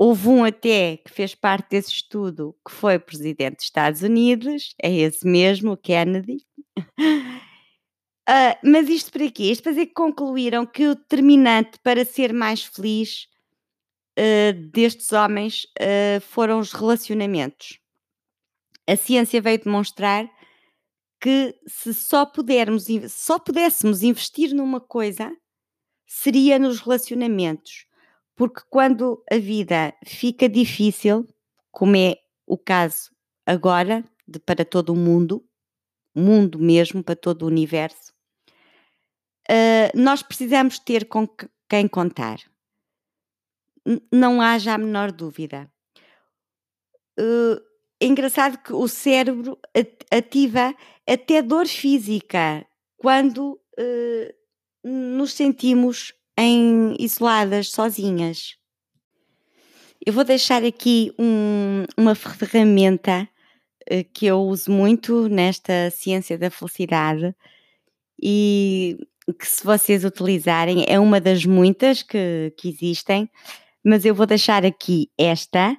Houve 0.03 0.29
um 0.29 0.45
até 0.45 0.97
que 0.97 1.11
fez 1.11 1.35
parte 1.35 1.73
desse 1.73 1.93
estudo 1.93 2.57
que 2.67 2.73
foi 2.73 2.99
presidente 2.99 3.57
dos 3.57 3.67
Estados 3.67 4.01
Unidos, 4.01 4.75
é 4.83 4.91
esse 4.91 5.27
mesmo, 5.27 5.77
Kennedy. 5.77 6.39
Uh, 8.27 8.57
mas 8.65 8.89
isto 8.89 9.13
para 9.13 9.31
quê? 9.31 9.51
Isto 9.53 9.65
para 9.65 9.73
dizer 9.73 9.87
que 9.89 9.93
concluíram 9.93 10.65
que 10.65 10.87
o 10.87 10.95
determinante 10.95 11.79
para 11.83 12.03
ser 12.07 12.33
mais 12.33 12.65
feliz 12.65 13.29
uh, 14.19 14.55
destes 14.73 15.13
homens 15.13 15.65
uh, 15.79 16.19
foram 16.23 16.61
os 16.61 16.73
relacionamentos. 16.73 17.79
A 18.89 18.97
ciência 18.97 19.39
veio 19.43 19.63
demonstrar 19.63 20.27
que 21.21 21.55
se 21.67 21.93
só 21.93 22.25
pudermos, 22.25 22.87
só 23.11 23.39
pudéssemos 23.39 24.03
investir 24.03 24.55
numa 24.55 24.81
coisa, 24.81 25.31
seria 26.07 26.59
nos 26.59 26.81
relacionamentos. 26.81 27.90
Porque 28.41 28.63
quando 28.71 29.23
a 29.31 29.37
vida 29.37 29.95
fica 30.03 30.49
difícil, 30.49 31.29
como 31.71 31.95
é 31.95 32.17
o 32.47 32.57
caso 32.57 33.15
agora, 33.45 34.03
de, 34.27 34.39
para 34.39 34.65
todo 34.65 34.95
o 34.95 34.97
mundo, 34.97 35.47
mundo 36.17 36.59
mesmo, 36.59 37.05
para 37.05 37.15
todo 37.15 37.43
o 37.43 37.49
universo, 37.49 38.15
uh, 39.47 39.93
nós 39.95 40.23
precisamos 40.23 40.79
ter 40.79 41.07
com 41.07 41.29
quem 41.69 41.87
contar. 41.87 42.39
N 43.85 44.01
não 44.11 44.41
haja 44.41 44.73
a 44.73 44.79
menor 44.79 45.13
dúvida. 45.13 45.71
Uh, 47.19 47.61
é 48.01 48.07
engraçado 48.07 48.57
que 48.57 48.73
o 48.73 48.89
cérebro 48.89 49.61
ativa 50.11 50.75
até 51.07 51.43
dor 51.43 51.67
física 51.67 52.67
quando 52.97 53.61
uh, 53.79 54.35
nos 54.83 55.35
sentimos 55.35 56.15
em 56.39 56.97
isoladas, 56.99 57.71
sozinhas. 57.71 58.57
Eu 60.05 60.13
vou 60.13 60.25
deixar 60.25 60.65
aqui 60.65 61.13
um, 61.19 61.85
uma 61.97 62.15
ferramenta 62.15 63.29
uh, 63.93 64.05
que 64.15 64.27
eu 64.27 64.41
uso 64.41 64.71
muito 64.71 65.29
nesta 65.29 65.91
ciência 65.91 66.39
da 66.39 66.51
felicidade 66.51 67.35
e 68.23 68.99
que 69.39 69.47
se 69.47 69.63
vocês 69.63 70.05
utilizarem 70.05 70.85
é 70.89 70.99
uma 70.99 71.21
das 71.21 71.45
muitas 71.45 72.03
que, 72.03 72.53
que 72.57 72.69
existem, 72.69 73.31
mas 73.85 74.05
eu 74.05 74.15
vou 74.15 74.27
deixar 74.27 74.65
aqui 74.65 75.11
esta 75.19 75.77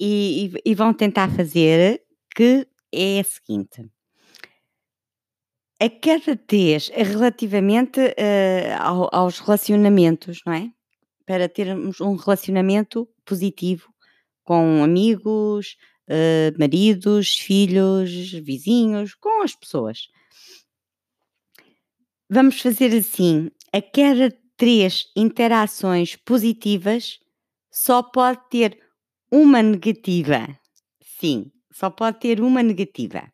e, 0.00 0.52
e, 0.64 0.70
e 0.70 0.74
vão 0.74 0.92
tentar 0.92 1.30
fazer 1.30 2.02
que 2.34 2.66
é 2.92 3.20
a 3.20 3.24
seguinte. 3.24 3.93
A 5.80 5.90
cada 5.90 6.38
vez 6.50 6.88
relativamente 6.88 8.00
uh, 8.00 8.80
ao, 8.80 9.08
aos 9.12 9.40
relacionamentos, 9.40 10.40
não 10.46 10.52
é? 10.52 10.70
Para 11.26 11.48
termos 11.48 12.00
um 12.00 12.14
relacionamento 12.14 13.08
positivo 13.24 13.92
com 14.44 14.84
amigos, 14.84 15.76
uh, 16.08 16.58
maridos, 16.58 17.36
filhos, 17.36 18.32
vizinhos, 18.32 19.14
com 19.14 19.42
as 19.42 19.54
pessoas. 19.54 20.08
Vamos 22.30 22.60
fazer 22.60 22.94
assim: 22.96 23.50
a 23.72 23.82
cada 23.82 24.30
três 24.56 25.06
interações 25.16 26.16
positivas, 26.16 27.18
só 27.72 28.02
pode 28.02 28.40
ter 28.50 28.78
uma 29.30 29.62
negativa. 29.62 30.46
Sim, 31.02 31.50
só 31.72 31.90
pode 31.90 32.20
ter 32.20 32.40
uma 32.40 32.62
negativa. 32.62 33.28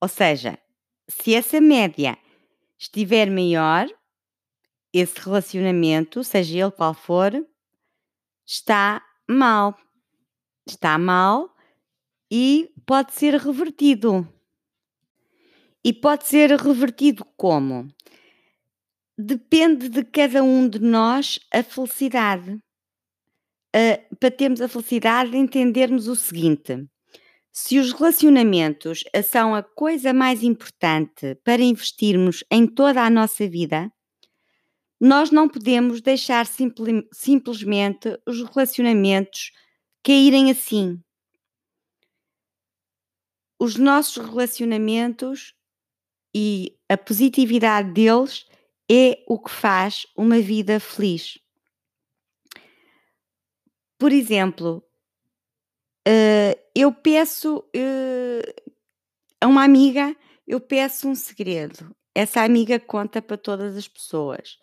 Ou 0.00 0.08
seja, 0.08 0.58
se 1.08 1.34
essa 1.34 1.60
média 1.60 2.18
estiver 2.78 3.30
maior, 3.30 3.86
esse 4.92 5.18
relacionamento, 5.20 6.22
seja 6.22 6.58
ele 6.58 6.70
qual 6.70 6.94
for, 6.94 7.32
está 8.46 9.02
mal. 9.28 9.76
Está 10.66 10.98
mal 10.98 11.54
e 12.30 12.72
pode 12.86 13.12
ser 13.14 13.34
revertido. 13.34 14.28
E 15.84 15.92
pode 15.92 16.26
ser 16.26 16.50
revertido 16.58 17.24
como? 17.36 17.88
Depende 19.18 19.88
de 19.88 20.04
cada 20.04 20.42
um 20.42 20.68
de 20.68 20.78
nós 20.78 21.40
a 21.52 21.62
felicidade. 21.62 22.60
Uh, 23.74 24.16
para 24.16 24.30
termos 24.30 24.60
a 24.60 24.68
felicidade 24.68 25.30
de 25.32 25.38
entendermos 25.38 26.06
o 26.06 26.14
seguinte: 26.14 26.86
se 27.52 27.78
os 27.78 27.92
relacionamentos 27.92 29.04
são 29.24 29.54
a 29.54 29.62
coisa 29.62 30.14
mais 30.14 30.42
importante 30.42 31.34
para 31.44 31.60
investirmos 31.60 32.42
em 32.50 32.66
toda 32.66 33.02
a 33.02 33.10
nossa 33.10 33.46
vida, 33.46 33.92
nós 34.98 35.30
não 35.30 35.48
podemos 35.48 36.00
deixar 36.00 36.46
simple, 36.46 37.06
simplesmente 37.12 38.18
os 38.26 38.42
relacionamentos 38.42 39.52
caírem 40.02 40.50
assim. 40.50 40.98
Os 43.60 43.76
nossos 43.76 44.24
relacionamentos 44.24 45.54
e 46.34 46.78
a 46.88 46.96
positividade 46.96 47.92
deles 47.92 48.46
é 48.90 49.22
o 49.28 49.38
que 49.38 49.50
faz 49.50 50.06
uma 50.16 50.40
vida 50.40 50.80
feliz. 50.80 51.38
Por 53.98 54.10
exemplo, 54.10 54.82
uh, 56.08 56.61
eu 56.74 56.92
peço 56.92 57.58
uh, 57.58 58.72
a 59.40 59.46
uma 59.46 59.64
amiga, 59.64 60.16
eu 60.46 60.60
peço 60.60 61.08
um 61.08 61.14
segredo. 61.14 61.94
Essa 62.14 62.42
amiga 62.42 62.78
conta 62.78 63.22
para 63.22 63.36
todas 63.36 63.76
as 63.76 63.88
pessoas. 63.88 64.58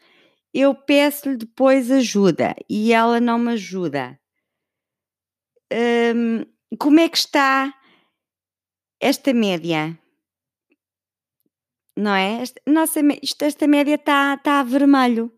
eu 0.54 0.74
peço-lhe 0.74 1.38
depois 1.38 1.92
ajuda 1.92 2.56
e 2.70 2.92
ela 2.94 3.20
não 3.20 3.38
me 3.38 3.52
ajuda. 3.54 4.20
Hum, 5.72 6.44
como 6.78 7.00
é 7.00 7.08
que 7.08 7.18
está 7.18 7.74
esta 9.00 9.34
média? 9.34 9.98
Não 11.96 12.16
é? 12.16 12.42
Esta, 12.42 12.62
nossa, 12.66 13.00
esta 13.42 13.68
média 13.68 13.96
está, 13.96 14.34
está 14.36 14.60
a 14.60 14.64
vermelho. 14.64 15.32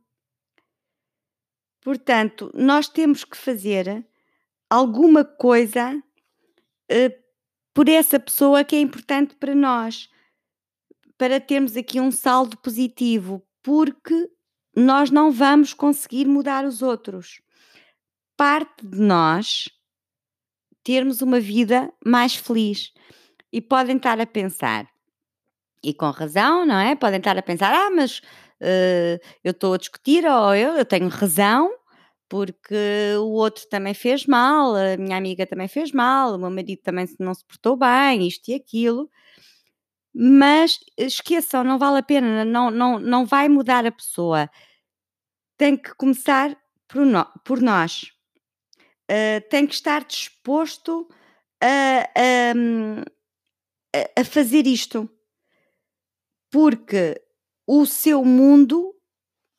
Portanto, 1.81 2.51
nós 2.53 2.87
temos 2.87 3.23
que 3.25 3.35
fazer 3.35 4.05
alguma 4.69 5.25
coisa 5.25 6.01
uh, 6.91 7.21
por 7.73 7.87
essa 7.87 8.19
pessoa 8.19 8.63
que 8.63 8.75
é 8.75 8.79
importante 8.79 9.35
para 9.35 9.55
nós, 9.55 10.09
para 11.17 11.39
termos 11.39 11.77
aqui 11.77 11.99
um 11.99 12.11
saldo 12.11 12.57
positivo, 12.57 13.41
porque 13.63 14.29
nós 14.75 15.09
não 15.09 15.31
vamos 15.31 15.73
conseguir 15.73 16.25
mudar 16.25 16.65
os 16.65 16.81
outros. 16.81 17.41
Parte 18.35 18.85
de 18.85 18.99
nós 18.99 19.69
termos 20.83 21.21
uma 21.21 21.39
vida 21.39 21.93
mais 22.05 22.35
feliz. 22.35 22.91
E 23.53 23.61
podem 23.61 23.97
estar 23.97 24.19
a 24.19 24.25
pensar, 24.25 24.87
e 25.83 25.93
com 25.93 26.09
razão, 26.09 26.65
não 26.65 26.77
é? 26.79 26.95
Podem 26.95 27.17
estar 27.17 27.37
a 27.37 27.41
pensar, 27.41 27.73
ah, 27.73 27.89
mas 27.89 28.19
uh, 28.19 29.19
eu 29.43 29.51
estou 29.51 29.73
a 29.73 29.77
discutir, 29.77 30.25
ou 30.25 30.55
eu, 30.55 30.77
eu 30.77 30.85
tenho 30.85 31.07
razão, 31.09 31.71
porque 32.31 33.13
o 33.19 33.31
outro 33.31 33.67
também 33.67 33.93
fez 33.93 34.25
mal, 34.25 34.73
a 34.73 34.95
minha 34.95 35.17
amiga 35.17 35.45
também 35.45 35.67
fez 35.67 35.91
mal, 35.91 36.33
o 36.33 36.37
meu 36.37 36.49
marido 36.49 36.81
também 36.81 37.05
não 37.19 37.33
se 37.33 37.43
portou 37.43 37.75
bem, 37.75 38.25
isto 38.25 38.47
e 38.47 38.53
aquilo. 38.53 39.11
Mas 40.15 40.79
esqueçam, 40.97 41.61
não 41.61 41.77
vale 41.77 41.99
a 41.99 42.03
pena, 42.03 42.45
não, 42.45 42.71
não, 42.71 42.97
não 42.99 43.25
vai 43.25 43.49
mudar 43.49 43.85
a 43.85 43.91
pessoa. 43.91 44.49
Tem 45.57 45.75
que 45.75 45.93
começar 45.95 46.57
por, 46.87 47.05
no, 47.05 47.25
por 47.43 47.61
nós. 47.61 48.13
Uh, 49.11 49.45
tem 49.49 49.67
que 49.67 49.73
estar 49.73 50.05
disposto 50.05 51.09
a, 51.61 52.09
a, 53.93 54.21
a 54.21 54.23
fazer 54.23 54.65
isto. 54.67 55.09
Porque 56.49 57.21
o 57.67 57.85
seu 57.85 58.23
mundo 58.23 58.95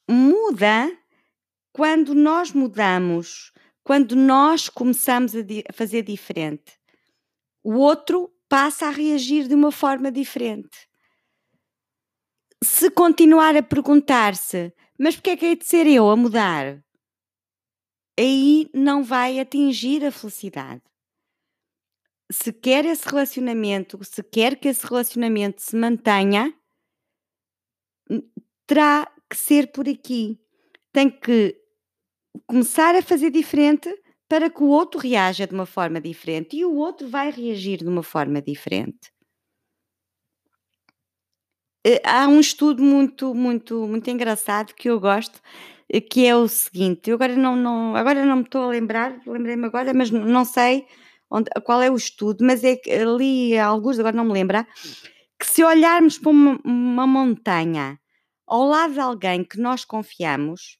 muda 0.09 1.02
quando 1.73 2.15
nós 2.15 2.53
mudamos, 2.53 3.53
quando 3.83 4.15
nós 4.15 4.69
começamos 4.69 5.35
a, 5.35 5.39
fazer 5.73 6.03
diferente, 6.03 6.79
o 7.63 7.75
outro 7.75 8.33
passa 8.49 8.87
a 8.87 8.91
reagir 8.91 9.49
de 9.49 9.55
uma 9.55 9.73
forma 9.73 10.11
diferente. 10.11 10.89
Se 12.63 12.91
continuar 12.91 13.57
a 13.57 13.63
perguntar-se, 13.63 14.73
mas 14.99 15.17
porquê 15.17 15.31
é 15.31 15.37
que 15.37 15.47
hei 15.47 15.57
de 15.57 15.65
ser 15.65 15.87
eu 15.87 16.11
a 16.11 16.17
mudar? 16.17 16.83
Aí 18.19 18.69
não 18.75 19.03
vai 19.03 19.41
atingir 19.41 20.05
a 20.05 20.13
felicidade. 20.13 20.83
Se 22.31 22.53
quer 22.53 22.85
esse 22.85 23.09
relacionamento, 23.09 23.99
se 24.05 24.23
quer 24.23 24.57
que 24.57 24.69
esse 24.69 24.87
relacionamento 24.87 25.61
se 25.61 25.75
mantenha, 25.77 26.55
terá 28.67 29.11
que 29.29 29.37
ser 29.37 29.73
por 29.73 29.89
aqui. 29.89 30.39
Tem 30.93 31.11
que 31.11 31.62
começar 32.47 32.95
a 32.95 33.03
fazer 33.03 33.31
diferente 33.31 33.89
para 34.29 34.49
que 34.51 34.63
o 34.63 34.69
outro 34.69 34.99
reaja 35.01 35.47
de 35.47 35.55
uma 35.55 35.67
forma 35.67 36.01
diferente 36.01 36.57
e 36.57 36.65
o 36.65 36.75
outro 36.75 37.09
vai 37.09 37.31
reagir 37.31 37.79
de 37.79 37.89
uma 37.89 38.03
forma 38.03 38.41
diferente. 38.41 39.13
Eh, 41.85 42.01
há 42.05 42.29
um 42.29 42.41
estudo 42.41 42.83
muito, 42.83 43.35
muito, 43.35 43.87
muito 43.89 44.09
engraçado 44.11 44.73
que 44.75 44.89
eu 44.89 45.01
gosto, 45.01 45.41
eh, 45.89 46.01
que 46.01 46.25
é 46.27 46.37
o 46.37 46.47
seguinte, 46.49 47.11
eu 47.11 47.17
agora 47.17 47.37
não, 47.37 47.57
não, 47.57 47.97
agora 47.97 48.25
não 48.25 48.37
me 48.37 48.43
estou 48.45 48.65
a 48.65 48.69
lembrar, 48.69 49.21
lembrei-me 49.27 49.67
agora, 49.67 49.93
mas 49.93 50.11
não 50.11 50.45
sei 50.45 50.87
onde, 51.31 51.51
qual 51.65 51.83
é 51.83 51.91
o 51.91 51.97
estudo, 51.97 52.45
mas 52.45 52.63
é 52.65 52.77
que 52.77 52.91
ali 52.91 53.59
alguns, 53.59 53.99
agora 53.99 54.17
não 54.17 54.25
me 54.25 54.33
lembra, 54.33 54.67
que 55.39 55.47
se 55.47 55.65
olharmos 55.65 56.19
para 56.19 56.31
uma, 56.31 56.61
uma 56.65 57.07
montanha 57.07 57.99
ao 58.47 58.65
lado 58.67 58.95
de 58.95 59.01
alguém 59.01 59.45
que 59.45 59.59
nós 59.61 59.85
confiamos, 59.85 60.79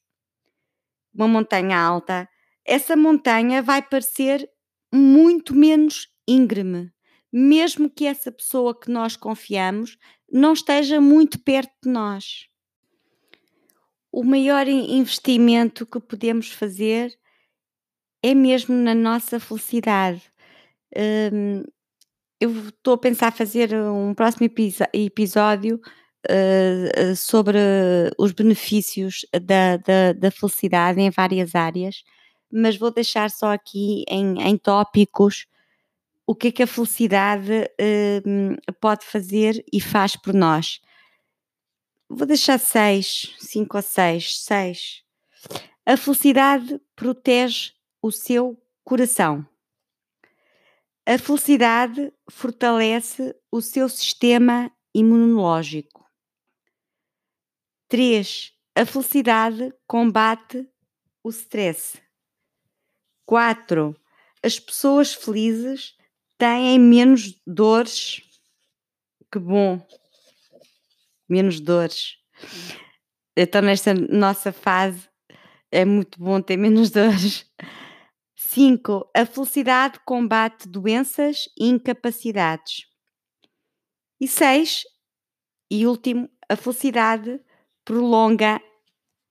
uma 1.13 1.27
montanha 1.27 1.77
alta, 1.77 2.27
essa 2.65 2.95
montanha 2.95 3.61
vai 3.61 3.81
parecer 3.81 4.49
muito 4.93 5.55
menos 5.55 6.07
íngreme, 6.27 6.91
mesmo 7.31 7.89
que 7.89 8.05
essa 8.05 8.31
pessoa 8.31 8.77
que 8.79 8.89
nós 8.89 9.15
confiamos 9.15 9.97
não 10.31 10.53
esteja 10.53 11.01
muito 11.01 11.39
perto 11.39 11.73
de 11.83 11.89
nós. 11.89 12.47
O 14.11 14.23
maior 14.23 14.67
investimento 14.67 15.85
que 15.85 15.99
podemos 15.99 16.51
fazer 16.51 17.11
é 18.21 18.33
mesmo 18.33 18.75
na 18.75 18.93
nossa 18.93 19.39
felicidade. 19.39 20.21
Hum, 20.95 21.63
eu 22.39 22.51
estou 22.67 22.93
a 22.93 22.97
pensar 22.97 23.31
fazer 23.31 23.73
um 23.73 24.13
próximo 24.13 24.47
episódio 24.93 25.79
uh, 26.29 27.15
sobre 27.15 27.57
os 28.17 28.31
benefícios 28.31 29.25
da, 29.31 29.77
da, 29.77 30.13
da, 30.13 30.31
felicidade 30.31 30.99
em 31.01 31.09
várias 31.09 31.55
áreas, 31.55 32.03
mas 32.51 32.77
vou 32.77 32.91
deixar 32.91 33.29
só 33.29 33.51
aqui 33.51 34.03
em, 34.07 34.41
em 34.41 34.57
tópicos 34.57 35.45
o 36.25 36.33
que 36.35 36.47
é 36.47 36.51
que 36.51 36.63
a 36.63 36.67
felicidade 36.67 37.51
uh, 37.51 38.73
pode 38.79 39.05
fazer 39.05 39.63
e 39.71 39.81
faz 39.81 40.15
por 40.15 40.33
nós. 40.33 40.79
Vou 42.09 42.27
deixar 42.27 42.59
seis, 42.59 43.35
cinco 43.39 43.77
ou 43.77 43.83
seis, 43.83 44.39
seis. 44.39 45.03
A 45.85 45.97
felicidade 45.97 46.79
protege 46.95 47.71
o 48.01 48.11
seu 48.11 48.57
coração. 48.83 49.45
A 51.05 51.17
felicidade 51.17 52.13
fortalece 52.29 53.35
o 53.51 53.61
seu 53.61 53.89
sistema 53.89 54.71
imunológico. 54.93 56.02
3. 57.87 58.53
A 58.75 58.85
felicidade 58.85 59.73
combate 59.87 60.67
o 61.23 61.29
stress. 61.29 62.01
4. 63.25 63.95
As 64.43 64.59
pessoas 64.59 65.13
felizes 65.13 65.95
têm 66.37 66.79
menos 66.79 67.39
dores. 67.45 68.21
Que 69.31 69.39
bom! 69.39 69.85
Menos 71.29 71.59
dores. 71.59 72.17
Então, 73.35 73.61
nesta 73.61 73.93
nossa 73.93 74.51
fase, 74.51 75.09
é 75.71 75.85
muito 75.85 76.19
bom 76.19 76.41
ter 76.41 76.57
menos 76.57 76.89
dores. 76.91 77.45
5. 78.35 79.09
A 79.15 79.25
felicidade 79.25 79.99
combate 80.05 80.67
doenças 80.67 81.49
e 81.57 81.67
incapacidades. 81.67 82.85
E 84.19 84.27
6. 84.27 84.83
E 85.71 85.87
último, 85.87 86.29
a 86.47 86.55
felicidade 86.55 87.41
prolonga 87.85 88.61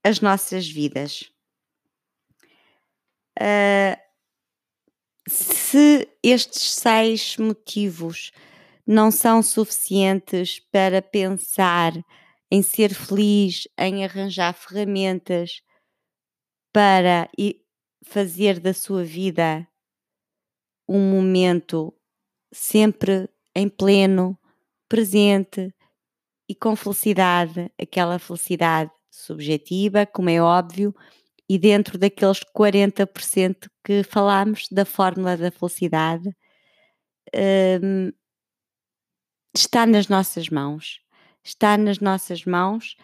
as 0.05 0.21
nossas 0.21 0.69
vidas. 0.69 1.33
Uh, 3.39 3.97
se 5.29 6.09
estes 6.23 6.75
seis 6.75 7.37
motivos 7.37 8.33
não 8.87 9.11
são 9.11 9.43
suficientes 9.43 10.59
para 10.71 11.01
pensar 11.01 11.93
em 12.51 12.63
ser 12.63 12.93
feliz, 12.93 13.67
em 13.79 14.05
arranjar 14.05 14.53
ferramentas 14.53 15.63
para 16.73 17.31
fazer 18.05 18.61
da 18.61 18.75
sua 18.75 19.05
vida 19.05 19.67
um 20.89 21.11
momento 21.11 21.95
sempre 22.53 23.29
em 23.55 23.69
pleno, 23.69 24.39
presente, 24.89 25.73
e 26.53 26.55
com 26.55 26.77
felicidade, 26.77 27.73
aquela 27.81 28.19
felicidade 28.19 28.91
subjetiva, 29.11 30.05
como 30.05 30.29
é 30.29 30.39
óbvio, 30.39 30.95
e 31.49 31.59
dentro 31.59 31.97
daqueles 31.97 32.41
40% 32.55 33.71
que 33.83 34.03
falámos 34.03 34.69
da 34.71 34.85
fórmula 34.85 35.35
da 35.35 35.51
felicidade, 35.51 36.29
um, 37.83 38.13
está 39.57 39.87
nas 39.87 40.09
nossas 40.09 40.51
mãos. 40.51 41.01
Está 41.43 41.79
nas 41.79 42.01
nossas 42.01 42.45
mãos 42.45 42.97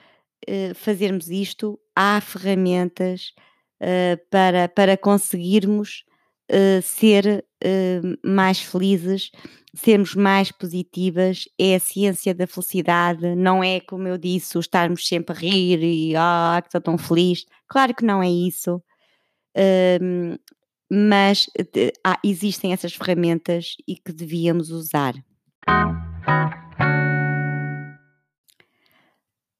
uh, 0.46 0.74
fazermos 0.74 1.30
isto. 1.30 1.80
Há 1.96 2.20
ferramentas 2.20 3.32
uh, 3.80 4.28
para, 4.30 4.68
para 4.68 4.94
conseguirmos 4.94 6.04
uh, 6.52 6.82
ser 6.82 7.46
mais 8.25 8.61
felizes 8.61 9.31
sermos 9.75 10.14
mais 10.14 10.51
positivas, 10.51 11.44
é 11.59 11.77
a 11.77 11.81
ciência 11.81 12.35
da 12.35 12.47
felicidade, 12.47 13.35
não 13.35 13.62
é, 13.62 13.81
como 13.81 14.09
eu 14.09 14.18
disse, 14.18 14.57
o 14.57 14.61
estarmos 14.61 15.07
sempre 15.07 15.37
a 15.37 15.38
rir 15.38 15.83
e 15.83 16.16
ah, 16.16 16.59
que 16.61 16.68
estou 16.68 16.81
tão 16.81 16.99
feliz. 16.99 17.44
Claro 17.68 17.94
que 17.94 18.05
não 18.05 18.23
é 18.23 18.29
isso. 18.29 18.83
Um, 20.01 20.37
mas 20.90 21.47
existem 22.25 22.73
essas 22.73 22.94
ferramentas 22.94 23.77
e 23.87 23.97
que 23.97 24.12
devíamos 24.12 24.71
usar. 24.71 25.14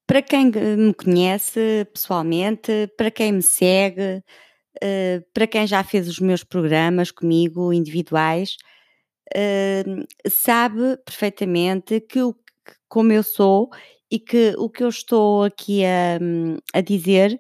para 0.09 0.23
quem 0.23 0.47
me 0.47 0.95
conhece 0.95 1.87
pessoalmente, 1.93 2.91
para 2.97 3.11
quem 3.11 3.31
me 3.31 3.43
segue, 3.43 4.25
uh, 4.83 5.25
para 5.33 5.47
quem 5.47 5.67
já 5.67 5.83
fez 5.85 6.09
os 6.09 6.19
meus 6.19 6.45
programas 6.45 7.11
comigo, 7.11 7.73
individuais, 7.73 8.57
uh, 9.35 10.07
sabe 10.29 10.97
perfeitamente 11.05 12.01
que 12.01 12.23
o, 12.23 12.35
como 12.89 13.13
eu 13.13 13.23
sou 13.23 13.71
e 14.11 14.19
que 14.19 14.55
o 14.59 14.71
que 14.71 14.83
eu 14.83 14.89
estou 14.89 15.45
aqui 15.45 15.85
a, 15.85 16.19
a 16.73 16.81
dizer 16.81 17.39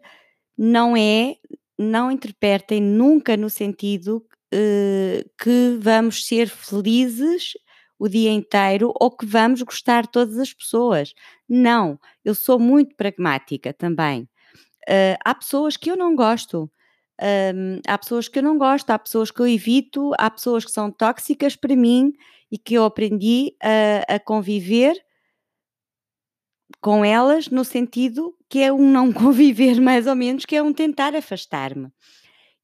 não 0.57 0.97
é, 0.97 1.37
não 1.79 2.11
interpretem 2.11 2.81
nunca 2.81 3.37
no 3.37 3.49
sentido 3.49 4.27
uh, 4.53 5.31
que 5.43 5.79
vamos 5.81 6.27
ser 6.27 6.49
felizes 6.49 7.53
o 7.99 8.09
dia 8.09 8.31
inteiro 8.31 8.93
ou 9.01 9.11
que 9.11 9.27
vamos 9.27 9.63
gostar 9.63 10.03
de 10.03 10.13
todas 10.13 10.39
as 10.39 10.53
pessoas. 10.53 11.13
Não, 11.49 11.99
eu 12.25 12.35
sou 12.35 12.59
muito 12.59 12.95
pragmática 12.95 13.73
também. 13.73 14.23
Uh, 14.89 15.19
há 15.25 15.35
pessoas 15.35 15.77
que 15.77 15.91
eu 15.91 15.97
não 15.97 16.15
gosto. 16.15 16.71
Um, 17.21 17.81
há 17.87 17.99
pessoas 17.99 18.29
que 18.29 18.39
eu 18.39 18.43
não 18.43 18.57
gosto, 18.57 18.91
há 18.91 18.99
pessoas 18.99 19.31
que 19.31 19.41
eu 19.41 19.49
evito, 19.49 20.13
há 20.19 20.31
pessoas 20.31 20.65
que 20.65 20.71
são 20.71 20.91
tóxicas 20.91 21.57
para 21.57 21.75
mim 21.75 22.13
e 22.51 22.57
que 22.57 22.75
eu 22.75 22.85
aprendi 22.85 23.57
a, 23.63 24.15
a 24.15 24.21
conviver 24.21 24.97
com 26.81 27.05
elas 27.05 27.49
no 27.49 27.65
sentido 27.65 28.37
que 28.49 28.61
é 28.61 28.73
um 28.73 28.91
não 28.91 29.13
conviver 29.13 29.81
mais 29.81 30.07
ou 30.07 30.15
menos, 30.15 30.45
que 30.45 30.57
é 30.57 30.63
um 30.63 30.73
tentar 30.73 31.15
afastar-me. 31.15 31.91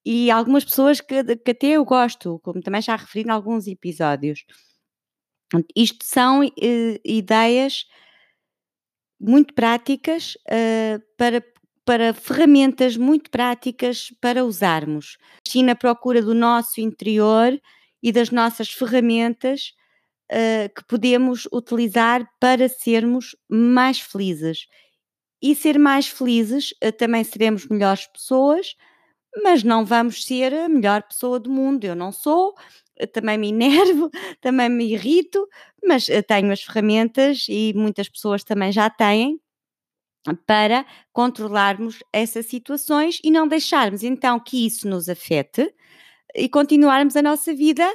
E 0.04 0.30
algumas 0.30 0.64
pessoas 0.64 1.00
que, 1.00 1.36
que 1.36 1.50
até 1.50 1.68
eu 1.68 1.84
gosto, 1.84 2.38
como 2.40 2.60
também 2.60 2.82
já 2.82 2.94
referi 2.94 3.26
em 3.26 3.30
alguns 3.30 3.66
episódios. 3.66 4.44
Isto 5.74 6.04
são 6.04 6.42
uh, 6.42 7.00
ideias 7.04 7.86
muito 9.18 9.54
práticas 9.54 10.34
uh, 10.48 11.00
para, 11.16 11.42
para 11.84 12.14
ferramentas 12.14 12.96
muito 12.96 13.30
práticas 13.30 14.12
para 14.20 14.44
usarmos. 14.44 15.18
Sim, 15.46 15.64
na 15.64 15.74
procura 15.74 16.22
do 16.22 16.34
nosso 16.34 16.80
interior 16.80 17.60
e 18.02 18.12
das 18.12 18.30
nossas 18.30 18.70
ferramentas 18.70 19.72
uh, 20.32 20.72
que 20.74 20.84
podemos 20.86 21.46
utilizar 21.52 22.26
para 22.40 22.68
sermos 22.68 23.36
mais 23.48 24.00
felizes. 24.00 24.66
E 25.42 25.54
ser 25.54 25.78
mais 25.78 26.08
felizes, 26.08 26.72
uh, 26.84 26.92
também 26.92 27.24
seremos 27.24 27.66
melhores 27.66 28.06
pessoas, 28.06 28.74
mas 29.42 29.62
não 29.62 29.84
vamos 29.84 30.24
ser 30.24 30.54
a 30.54 30.68
melhor 30.68 31.02
pessoa 31.02 31.40
do 31.40 31.50
mundo. 31.50 31.84
Eu 31.84 31.94
não 31.96 32.12
sou, 32.12 32.54
também 33.12 33.38
me 33.38 33.48
enervo, 33.52 34.10
também 34.40 34.68
me 34.68 34.92
irrito, 34.92 35.46
mas 35.84 36.08
eh, 36.08 36.22
tenho 36.22 36.52
as 36.52 36.62
ferramentas 36.62 37.46
e 37.48 37.72
muitas 37.74 38.08
pessoas 38.08 38.44
também 38.44 38.72
já 38.72 38.88
têm 38.90 39.40
para 40.46 40.86
controlarmos 41.12 42.02
essas 42.12 42.46
situações 42.46 43.20
e 43.22 43.30
não 43.30 43.46
deixarmos 43.46 44.02
então 44.02 44.40
que 44.40 44.66
isso 44.66 44.88
nos 44.88 45.08
afete 45.08 45.72
e 46.34 46.48
continuarmos 46.48 47.16
a 47.16 47.22
nossa 47.22 47.54
vida 47.54 47.88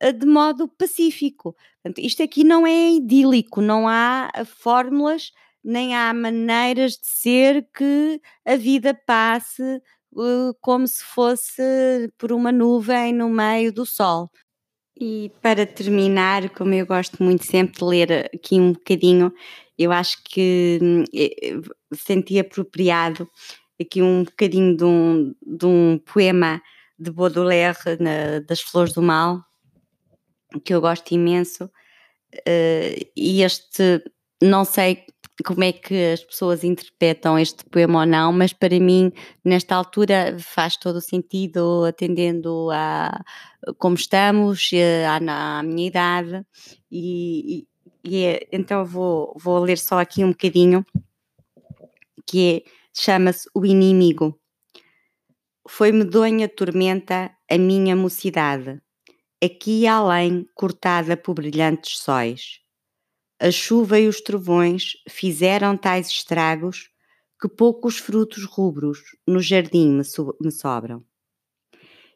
eh, 0.00 0.12
de 0.12 0.26
modo 0.26 0.68
pacífico. 0.68 1.56
Portanto, 1.82 2.04
isto 2.04 2.22
aqui 2.22 2.44
não 2.44 2.66
é 2.66 2.92
idílico, 2.92 3.60
não 3.60 3.88
há 3.88 4.30
eh, 4.34 4.44
fórmulas 4.44 5.32
nem 5.64 5.94
há 5.94 6.12
maneiras 6.12 6.92
de 6.92 7.06
ser 7.06 7.66
que 7.72 8.20
a 8.44 8.56
vida 8.56 8.94
passe 9.06 9.80
uh, 10.12 10.54
como 10.60 10.86
se 10.86 11.04
fosse 11.04 11.62
por 12.18 12.32
uma 12.32 12.50
nuvem 12.50 13.12
no 13.12 13.28
meio 13.28 13.72
do 13.72 13.86
sol. 13.86 14.30
E 14.98 15.30
para 15.40 15.66
terminar, 15.66 16.50
como 16.50 16.74
eu 16.74 16.86
gosto 16.86 17.22
muito 17.22 17.44
sempre 17.44 17.78
de 17.78 17.84
ler 17.84 18.30
aqui 18.34 18.60
um 18.60 18.72
bocadinho, 18.72 19.32
eu 19.82 19.92
acho 19.92 20.22
que 20.24 20.78
hum, 20.82 21.04
senti 21.94 22.38
apropriado 22.38 23.28
aqui 23.80 24.02
um 24.02 24.24
bocadinho 24.24 24.76
de 24.76 24.84
um, 24.84 25.34
de 25.42 25.66
um 25.66 25.98
poema 25.98 26.62
de 26.98 27.10
Baudelaire 27.10 27.78
na, 27.98 28.40
das 28.40 28.60
Flores 28.60 28.92
do 28.92 29.02
Mal, 29.02 29.42
que 30.64 30.74
eu 30.74 30.80
gosto 30.80 31.12
imenso, 31.12 31.64
uh, 31.64 33.10
e 33.16 33.42
este, 33.42 34.02
não 34.40 34.64
sei 34.64 35.04
como 35.44 35.64
é 35.64 35.72
que 35.72 36.12
as 36.12 36.22
pessoas 36.22 36.62
interpretam 36.62 37.38
este 37.38 37.64
poema 37.64 38.00
ou 38.00 38.06
não, 38.06 38.32
mas 38.32 38.52
para 38.52 38.78
mim, 38.78 39.10
nesta 39.44 39.74
altura, 39.74 40.36
faz 40.38 40.76
todo 40.76 40.96
o 40.96 41.00
sentido, 41.00 41.84
atendendo 41.84 42.68
a 42.70 43.22
como 43.78 43.94
estamos, 43.94 44.70
eh, 44.72 45.06
à, 45.06 45.58
à 45.58 45.62
minha 45.62 45.86
idade, 45.86 46.44
e, 46.90 47.66
e 48.04 48.24
é, 48.24 48.48
então 48.52 48.84
vou, 48.84 49.34
vou 49.36 49.58
ler 49.58 49.78
só 49.78 50.00
aqui 50.00 50.24
um 50.24 50.30
bocadinho, 50.30 50.84
que 52.26 52.64
é, 52.66 52.70
chama-se 52.92 53.48
O 53.54 53.64
Inimigo. 53.64 54.38
Foi 55.68 55.92
medonha 55.92 56.48
tormenta 56.48 57.30
a 57.48 57.58
minha 57.58 57.94
mocidade 57.94 58.82
aqui 59.42 59.88
além 59.88 60.46
cortada 60.54 61.16
por 61.16 61.34
brilhantes 61.34 61.98
sóis. 61.98 62.60
A 63.40 63.50
chuva 63.50 63.98
e 63.98 64.06
os 64.06 64.20
trovões 64.20 64.92
fizeram 65.08 65.76
tais 65.76 66.08
estragos 66.08 66.88
que 67.40 67.48
poucos 67.48 67.98
frutos 67.98 68.44
rubros 68.44 69.00
no 69.26 69.40
jardim 69.40 69.96
me, 69.96 70.04
so 70.04 70.36
me 70.40 70.52
sobram. 70.52 71.04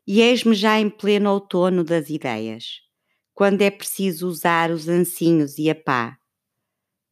E 0.07 0.21
eis-me 0.21 0.55
já 0.55 0.79
em 0.79 0.89
pleno 0.89 1.31
outono 1.31 1.83
das 1.83 2.11
ideias, 2.11 2.83
quando 3.37 3.61
é 3.61 3.71
preciso 3.71 4.27
usar 4.27 4.71
os 4.71 4.89
ancinhos 4.89 5.59
e 5.59 5.69
a 5.69 5.75
pá, 5.75 6.17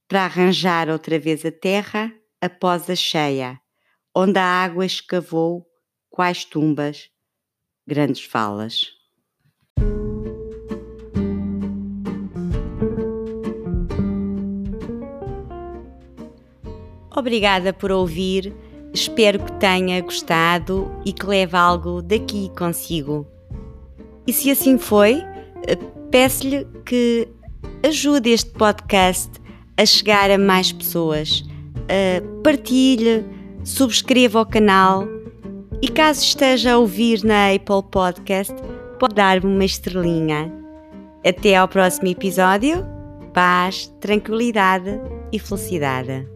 para 0.08 0.24
arranjar 0.24 0.88
outra 0.88 1.18
vez 1.18 1.44
a 1.44 1.52
terra 1.52 2.10
após 2.40 2.88
a 2.88 2.96
cheia, 2.96 3.60
onde 4.16 4.38
a 4.38 4.42
água 4.42 4.86
escavou, 4.86 5.66
quais 6.08 6.42
tumbas, 6.46 7.10
grandes 7.86 8.24
falas. 8.24 8.86
Obrigada 17.14 17.70
por 17.74 17.92
ouvir, 17.92 18.56
espero 18.94 19.44
que 19.44 19.52
tenha 19.60 20.00
gostado 20.00 20.90
e 21.04 21.12
que 21.12 21.26
leve 21.26 21.54
algo 21.54 22.00
daqui 22.00 22.50
consigo. 22.56 23.26
E 24.26 24.32
se 24.32 24.50
assim 24.50 24.78
foi, 24.78 25.22
peço-lhe 26.14 26.64
que 26.86 27.26
ajude 27.84 28.30
este 28.30 28.52
podcast 28.52 29.32
a 29.76 29.84
chegar 29.84 30.30
a 30.30 30.38
mais 30.38 30.70
pessoas. 30.70 31.42
partilhe, 32.44 33.24
subscreva 33.64 34.42
o 34.42 34.46
canal 34.46 35.08
e 35.82 35.88
caso 35.88 36.22
esteja 36.22 36.74
a 36.74 36.78
ouvir 36.78 37.24
na 37.24 37.52
Apple 37.52 37.82
Podcast, 37.90 38.54
pode 39.00 39.16
dar-me 39.16 39.52
uma 39.52 39.64
estrelinha. 39.64 40.52
Até 41.26 41.56
ao 41.56 41.66
próximo 41.66 42.06
episódio. 42.06 42.86
Paz, 43.32 43.92
tranquilidade 44.00 45.00
e 45.32 45.38
felicidade. 45.40 46.28